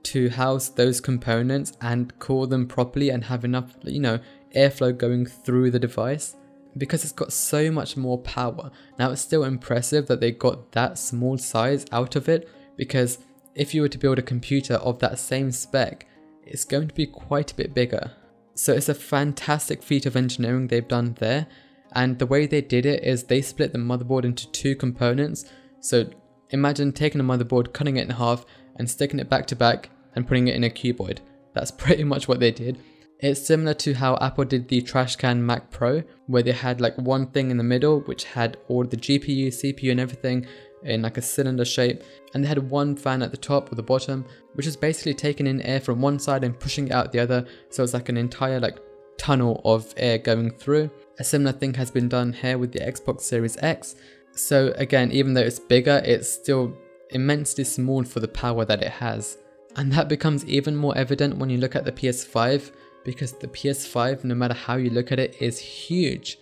[0.03, 4.19] to house those components and core them properly and have enough, you know,
[4.53, 6.35] airflow going through the device
[6.77, 8.73] because it's got so much more power.
[8.99, 13.19] Now it's still impressive that they got that small size out of it because
[13.55, 16.09] if you were to build a computer of that same spec,
[16.43, 18.11] it's going to be quite a bit bigger.
[18.55, 21.47] So it's a fantastic feat of engineering they've done there
[21.93, 25.45] And the way they did it is they split the motherboard into two components.
[25.81, 26.11] So
[26.51, 28.45] imagine taking a motherboard, cutting it in half,
[28.77, 31.19] and sticking it back to back and putting it in a cuboid.
[31.55, 32.79] That's pretty much what they did.
[33.21, 37.29] It's similar to how Apple did the Trashcan Mac Pro, where they had like one
[37.29, 40.47] thing in the middle which had all the GPU, CPU, and everything
[40.85, 43.83] in like a cylinder shape, and they had one fan at the top or the
[43.83, 44.25] bottom,
[44.55, 47.47] which is basically taking in air from one side and pushing it out the other,
[47.71, 48.79] so it's like an entire like
[49.17, 50.91] tunnel of air going through.
[51.19, 53.97] A similar thing has been done here with the Xbox Series X.
[54.33, 56.77] So again, even though it's bigger, it's still
[57.11, 59.39] immensely small for the power that it has.
[59.77, 62.73] And that becomes even more evident when you look at the PS5
[63.05, 66.39] because the PS5, no matter how you look at it, is huge.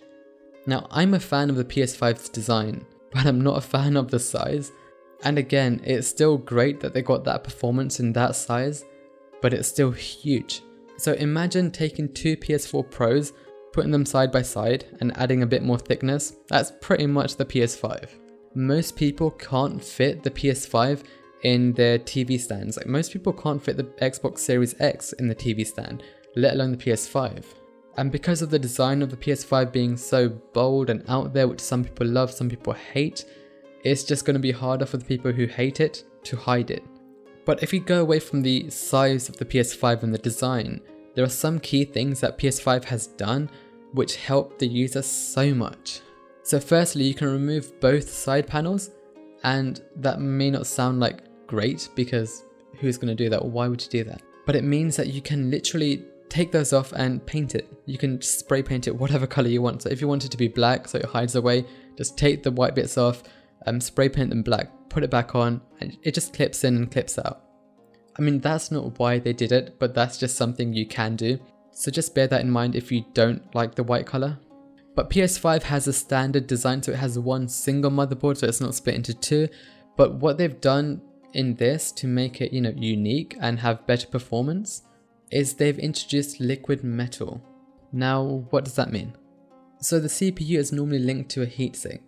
[0.65, 4.19] Now, I'm a fan of the PS5's design, but I'm not a fan of the
[4.19, 4.71] size.
[5.23, 8.83] And again, it's still great that they got that performance in that size,
[9.41, 10.61] but it's still huge.
[10.97, 13.33] So imagine taking two PS4 Pros,
[13.71, 16.33] putting them side by side, and adding a bit more thickness.
[16.47, 18.09] That's pretty much the PS5.
[18.55, 21.03] Most people can't fit the PS5
[21.43, 22.77] in their TV stands.
[22.77, 26.03] Like most people can't fit the Xbox Series X in the TV stand
[26.35, 27.43] let alone the PS5.
[27.97, 31.59] And because of the design of the PS5 being so bold and out there, which
[31.61, 33.25] some people love, some people hate,
[33.83, 36.83] it's just going to be harder for the people who hate it to hide it.
[37.45, 40.81] But if you go away from the size of the PS5 and the design,
[41.13, 43.49] there are some key things that PS5 has done
[43.91, 46.01] which help the user so much.
[46.41, 48.89] So firstly, you can remove both side panels,
[49.43, 52.43] and that may not sound like great because
[52.79, 53.45] who's going to do that?
[53.45, 54.21] Why would you do that?
[54.45, 57.71] But it means that you can literally take those off and paint it.
[57.85, 59.83] You can spray paint it whatever color you want.
[59.83, 61.63] So if you want it to be black so it hides away,
[61.95, 63.21] just take the white bits off,
[63.67, 66.91] um, spray paint them black, put it back on, and it just clips in and
[66.91, 67.43] clips out.
[68.17, 71.39] I mean, that's not why they did it, but that's just something you can do.
[71.71, 74.39] So just bear that in mind if you don't like the white color.
[74.95, 78.73] But PS5 has a standard design, so it has one single motherboard, so it's not
[78.73, 79.49] split into two.
[79.97, 81.01] But what they've done
[81.33, 84.83] in this to make it, you know, unique and have better performance
[85.33, 87.41] is they've introduced liquid metal.
[87.91, 89.13] Now, what does that mean?
[89.81, 92.01] So the CPU is normally linked to a heatsink,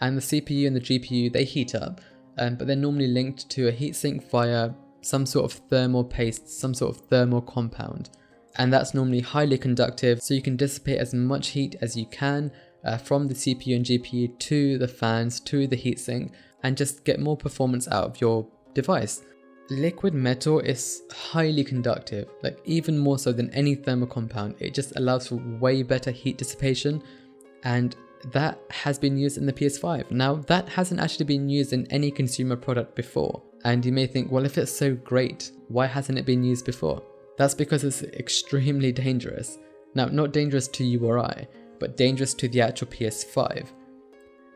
[0.00, 2.00] and the CPU and the GPU they heat up,
[2.38, 4.70] um, but they're normally linked to a heatsink via
[5.00, 8.10] some sort of thermal paste, some sort of thermal compound,
[8.56, 12.52] and that's normally highly conductive, so you can dissipate as much heat as you can
[12.84, 17.20] uh, from the CPU and GPU to the fans to the heatsink, and just get
[17.20, 19.22] more performance out of your device.
[19.68, 24.54] Liquid metal is highly conductive, like even more so than any thermal compound.
[24.60, 27.02] It just allows for way better heat dissipation
[27.64, 27.96] and
[28.32, 30.10] that has been used in the PS5.
[30.10, 33.42] Now, that hasn't actually been used in any consumer product before.
[33.64, 37.02] And you may think, well, if it's so great, why hasn't it been used before?
[37.36, 39.58] That's because it's extremely dangerous.
[39.94, 41.46] Now, not dangerous to you or I,
[41.78, 43.68] but dangerous to the actual PS5.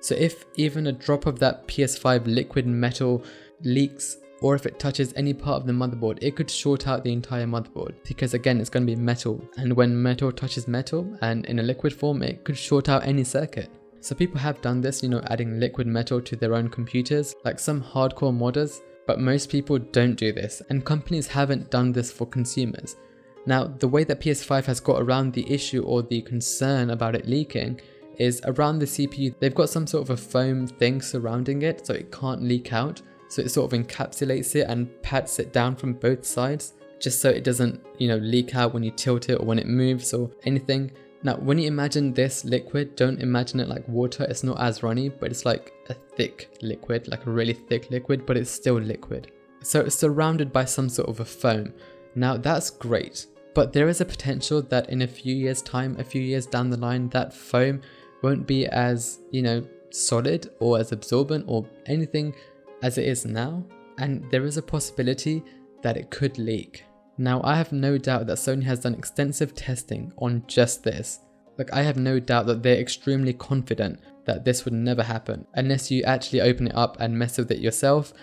[0.00, 3.24] So, if even a drop of that PS5 liquid metal
[3.62, 7.12] leaks or if it touches any part of the motherboard, it could short out the
[7.12, 9.43] entire motherboard because again, it's going to be metal.
[9.57, 13.24] And when metal touches metal and in a liquid form, it could short out any
[13.24, 13.70] circuit.
[14.01, 17.59] So people have done this, you know, adding liquid metal to their own computers, like
[17.59, 22.26] some hardcore modders, but most people don't do this, and companies haven't done this for
[22.26, 22.97] consumers.
[23.45, 27.26] Now, the way that PS5 has got around the issue or the concern about it
[27.26, 27.80] leaking
[28.18, 31.95] is around the CPU, they've got some sort of a foam thing surrounding it so
[31.95, 35.95] it can't leak out, so it sort of encapsulates it and pats it down from
[35.95, 39.47] both sides just so it doesn't, you know, leak out when you tilt it or
[39.47, 40.91] when it moves or anything.
[41.22, 44.24] Now, when you imagine this liquid, don't imagine it like water.
[44.24, 48.26] It's not as runny, but it's like a thick liquid, like a really thick liquid,
[48.26, 49.31] but it's still liquid.
[49.62, 51.72] So it's surrounded by some sort of a foam.
[52.14, 56.05] Now, that's great, but there is a potential that in a few years' time, a
[56.05, 57.81] few years down the line, that foam
[58.22, 62.35] won't be as, you know, solid or as absorbent or anything
[62.83, 63.64] as it is now,
[63.99, 65.43] and there is a possibility
[65.83, 66.85] that it could leak.
[67.18, 71.20] Now, I have no doubt that Sony has done extensive testing on just this.
[71.59, 75.91] Like, I have no doubt that they're extremely confident that this would never happen unless
[75.91, 78.14] you actually open it up and mess with it yourself.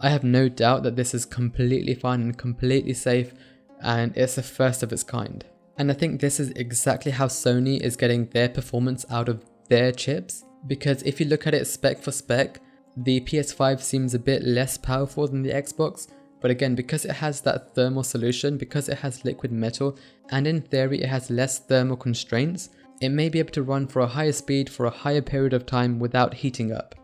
[0.00, 3.34] I have no doubt that this is completely fine and completely safe,
[3.82, 5.44] and it's the first of its kind.
[5.78, 9.92] And I think this is exactly how Sony is getting their performance out of their
[9.92, 10.44] chips.
[10.66, 12.60] Because if you look at it spec for spec,
[12.96, 16.08] the PS5 seems a bit less powerful than the Xbox,
[16.40, 19.98] but again, because it has that thermal solution, because it has liquid metal,
[20.30, 22.70] and in theory it has less thermal constraints,
[23.00, 25.66] it may be able to run for a higher speed for a higher period of
[25.66, 26.94] time without heating up.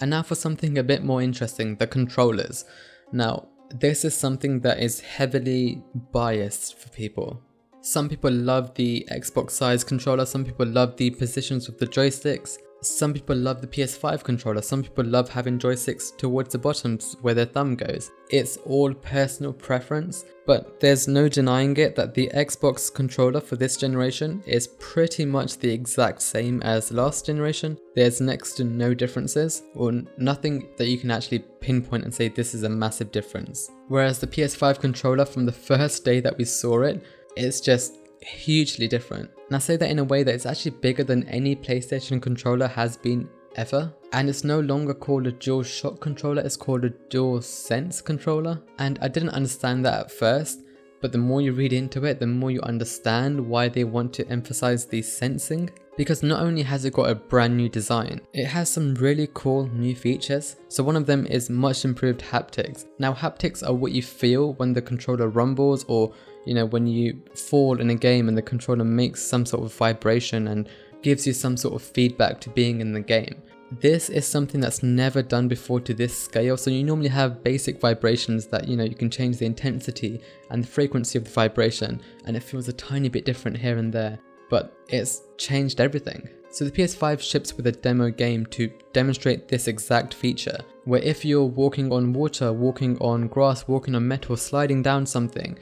[0.00, 2.64] And now for something a bit more interesting, the controllers.
[3.12, 5.82] Now, this is something that is heavily
[6.12, 7.42] biased for people.
[7.80, 12.56] Some people love the Xbox size controller, some people love the positions of the joysticks,
[12.86, 17.34] some people love the PS5 controller, some people love having joysticks towards the bottoms where
[17.34, 18.10] their thumb goes.
[18.30, 23.76] It's all personal preference, but there's no denying it that the Xbox controller for this
[23.76, 27.78] generation is pretty much the exact same as last generation.
[27.94, 32.54] There's next to no differences, or nothing that you can actually pinpoint and say this
[32.54, 33.70] is a massive difference.
[33.88, 37.04] Whereas the PS5 controller from the first day that we saw it,
[37.36, 39.30] it's just hugely different.
[39.46, 42.66] And I say that in a way that it's actually bigger than any PlayStation controller
[42.66, 43.92] has been ever.
[44.12, 48.60] And it's no longer called a DualShock controller, it's called a DualSense controller.
[48.78, 50.60] And I didn't understand that at first,
[51.00, 54.28] but the more you read into it, the more you understand why they want to
[54.28, 55.70] emphasize the sensing.
[55.96, 59.68] Because not only has it got a brand new design, it has some really cool
[59.68, 60.56] new features.
[60.68, 62.86] So one of them is much improved haptics.
[62.98, 66.12] Now haptics are what you feel when the controller rumbles or
[66.44, 69.74] you know, when you fall in a game and the controller makes some sort of
[69.74, 70.68] vibration and
[71.02, 73.42] gives you some sort of feedback to being in the game.
[73.80, 76.56] This is something that's never done before to this scale.
[76.56, 80.20] So you normally have basic vibrations that, you know, you can change the intensity
[80.50, 83.92] and the frequency of the vibration and it feels a tiny bit different here and
[83.92, 84.18] there,
[84.54, 86.28] but it's changed everything.
[86.52, 91.24] So the PS5 ships with a demo game to demonstrate this exact feature, where if
[91.24, 95.58] you're walking on water, walking on grass, walking on metal, sliding down something,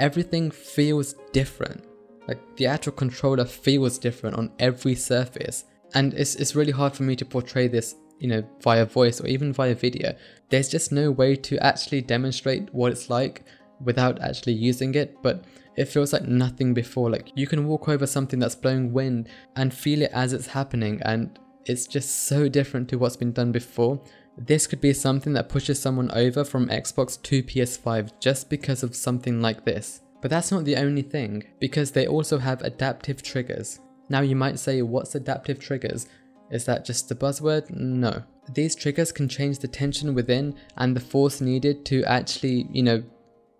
[0.00, 1.84] everything feels different.
[2.26, 5.66] Like the actual controller feels different on every surface.
[5.94, 9.28] And it's, it's really hard for me to portray this, you know, via voice or
[9.28, 10.16] even via video.
[10.48, 13.44] There's just no way to actually demonstrate what it's like
[13.84, 15.44] without actually using it, but
[15.76, 17.10] it feels like nothing before.
[17.10, 21.00] Like you can walk over something that's blowing wind and feel it as it's happening,
[21.04, 24.02] and it's just so different to what's been done before.
[24.38, 28.96] This could be something that pushes someone over from Xbox to PS5 just because of
[28.96, 30.00] something like this.
[30.22, 33.80] But that's not the only thing, because they also have adaptive triggers.
[34.08, 36.06] Now you might say, what's adaptive triggers?
[36.50, 37.70] Is that just a buzzword?
[37.70, 38.22] No.
[38.54, 43.02] These triggers can change the tension within and the force needed to actually, you know,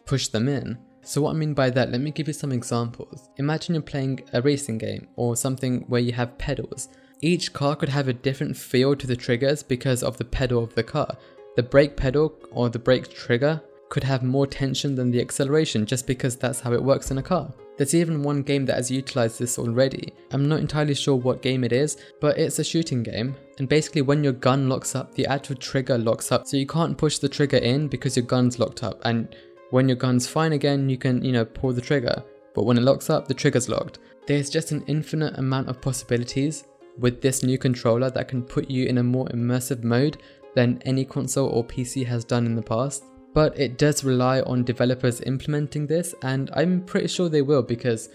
[0.04, 0.78] push them in.
[1.02, 3.28] So what I mean by that, let me give you some examples.
[3.36, 6.88] Imagine you're playing a racing game or something where you have pedals
[7.22, 10.74] each car could have a different feel to the triggers because of the pedal of
[10.74, 11.16] the car.
[11.54, 16.06] The brake pedal or the brake trigger could have more tension than the acceleration just
[16.06, 17.52] because that's how it works in a car.
[17.76, 20.12] There's even one game that has utilized this already.
[20.32, 23.36] I'm not entirely sure what game it is, but it's a shooting game.
[23.58, 26.48] And basically when your gun locks up, the actual trigger locks up.
[26.48, 29.00] So you can't push the trigger in because your gun's locked up.
[29.04, 29.34] And
[29.72, 32.22] when your gun's fine again, you can, you know, pull the trigger.
[32.54, 34.00] But when it locks up, the trigger's locked.
[34.26, 36.64] There's just an infinite amount of possibilities
[36.98, 40.18] with this new controller that can put you in a more immersive mode
[40.54, 43.04] than any console or PC has done in the past.
[43.32, 48.10] But it does rely on developers implementing this, and I'm pretty sure they will because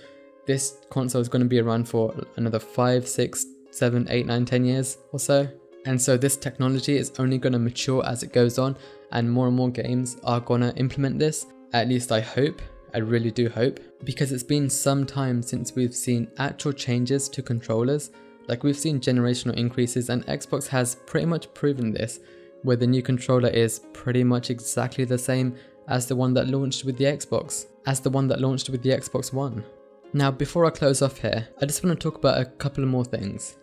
[0.45, 4.63] this console is going to be around for another 5, 6, 7, 8, 9, 10
[4.63, 5.49] years or so.
[5.87, 8.77] And so this technology is only going to mature as it goes on,
[9.11, 11.47] and more and more games are going to implement this.
[11.73, 12.61] At least I hope.
[12.93, 13.79] I really do hope.
[14.03, 18.11] Because it's been some time since we've seen actual changes to controllers
[18.47, 22.19] like we've seen generational increases and Xbox has pretty much proven this,
[22.63, 25.55] where the new controller is pretty much exactly the same
[25.87, 28.89] as the one that launched with the Xbox, as the one that launched with the
[28.89, 29.63] Xbox One.
[30.13, 33.05] Now before I close off here, I just want to talk about a couple more
[33.05, 33.57] things.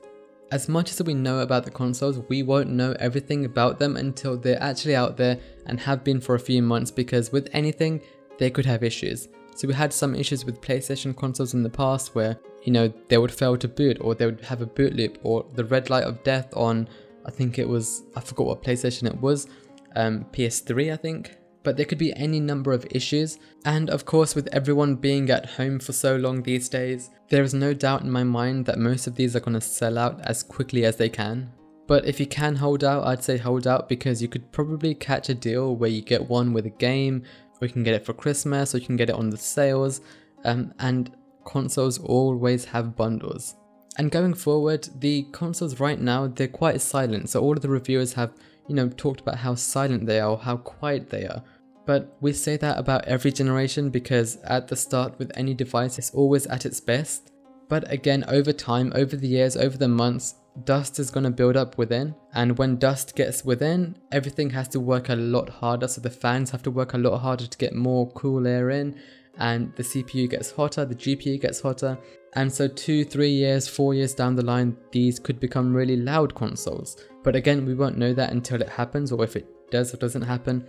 [0.54, 4.36] As much as we know about the consoles, we won't know everything about them until
[4.36, 5.36] they're actually out there
[5.66, 8.00] and have been for a few months because with anything,
[8.38, 9.26] they could have issues.
[9.56, 13.18] So we had some issues with PlayStation consoles in the past where, you know, they
[13.18, 16.04] would fail to boot or they would have a boot loop or the red light
[16.04, 16.88] of death on,
[17.26, 19.48] I think it was, I forgot what PlayStation it was,
[19.96, 21.36] um, PS3 I think.
[21.64, 23.38] But there could be any number of issues.
[23.64, 27.54] And of course, with everyone being at home for so long these days, there is
[27.54, 30.42] no doubt in my mind that most of these are going to sell out as
[30.42, 31.50] quickly as they can.
[31.86, 35.28] But if you can hold out, I'd say hold out because you could probably catch
[35.28, 37.24] a deal where you get one with a game
[37.60, 40.00] or you can get it for Christmas, or you can get it on the sales.
[40.44, 43.54] Um, and consoles always have bundles.
[43.96, 47.30] And going forward, the consoles right now they're quite silent.
[47.30, 48.32] So all of the reviewers have,
[48.68, 51.42] you know, talked about how silent they are or how quiet they are.
[51.86, 56.10] But we say that about every generation because at the start with any device it's
[56.10, 57.30] always at its best.
[57.68, 61.56] But again, over time, over the years, over the months, dust is going to build
[61.56, 62.14] up within.
[62.34, 65.88] And when dust gets within everything has to work a lot harder.
[65.88, 68.98] So the fans have to work a lot harder to get more cool air in.
[69.36, 71.98] And the CPU gets hotter, the GPU gets hotter.
[72.34, 76.34] And so two, three years, four years down the line these could become really loud
[76.34, 76.96] consoles.
[77.22, 80.22] But again we won't know that until it happens or if it does or doesn't
[80.22, 80.64] happen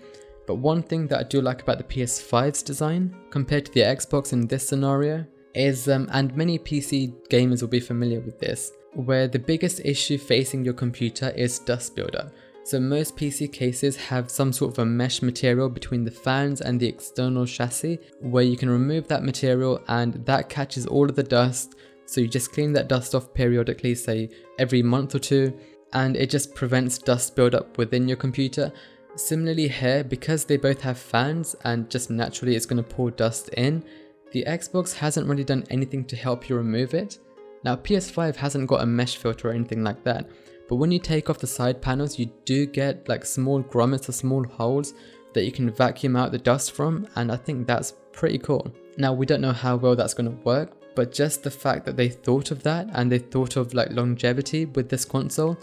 [0.48, 4.34] but one thing that I do like about the PS5's design compared to the Xbox
[4.34, 9.28] in this scenario is, um, and many PC gamers will be familiar with this, where
[9.28, 12.32] the biggest issue facing your computer is dust buildup.
[12.66, 16.80] So most PC cases have some sort of a mesh material between the fans and
[16.80, 21.22] the external chassis where you can remove that material and that catches all of the
[21.22, 21.76] dust.
[22.08, 25.56] So you just clean that dust off periodically, say every month or two,
[25.94, 28.74] and it just prevents dust buildup within your computer.
[29.16, 33.50] Similarly here, because they both have fans and just naturally it's going to pour dust
[33.50, 33.84] in,
[34.32, 37.20] the Xbox hasn't really done anything to help you remove it.
[37.64, 40.30] Now PS5 hasn't got a mesh filter or anything like that,
[40.68, 44.12] but when you take off the side panels you do get like small grommets or
[44.12, 44.94] small holes
[45.34, 48.74] that you can vacuum out the dust from and I think that's pretty cool.
[48.98, 51.96] Now we don't know how well that's going to work, but just the fact that
[51.96, 55.58] they thought of that and they thought of like longevity with this console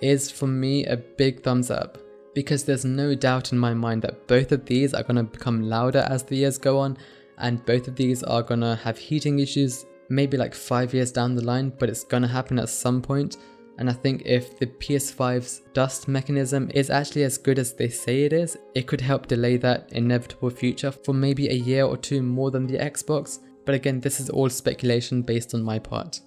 [0.00, 1.98] is for me a big thumbs up
[2.34, 5.68] because there's no doubt in my mind that both of these are going to become
[5.68, 6.96] louder as the years go on
[7.38, 11.34] and both of these are going to have heating issues maybe like 5 years down
[11.34, 13.36] the line but it's going to happen at some point
[13.78, 18.22] and I think if the PS5's dust mechanism is actually as good as they say
[18.22, 22.22] it is, it could help delay that inevitable future for maybe a year or two
[22.22, 23.40] more than the Xbox.
[23.64, 26.20] But again, this is all speculation based on my part.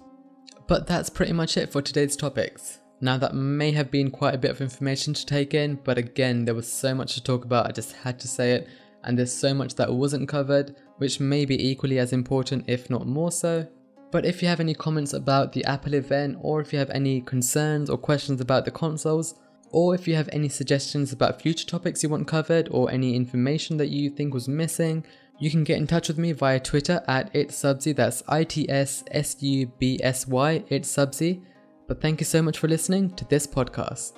[0.66, 2.80] But that's pretty much it for today's topics.
[3.00, 6.44] Now that may have been quite a bit of information to take in, but again,
[6.44, 8.68] there was so much to talk about, I just had to say it,
[9.04, 13.06] and there's so much that wasn't covered, which may be equally as important, if not
[13.06, 13.68] more so.
[14.10, 17.20] But if you have any comments about the Apple event, or if you have any
[17.20, 19.36] concerns or questions about the consoles,
[19.70, 23.76] or if you have any suggestions about future topics you want covered, or any information
[23.76, 25.04] that you think was missing,
[25.38, 29.04] you can get in touch with me via Twitter at itssubsy, that's I-T-S-S-U-B-S-Y,
[30.70, 31.42] itssubsy.
[31.88, 34.12] But thank you so much for listening to this podcast.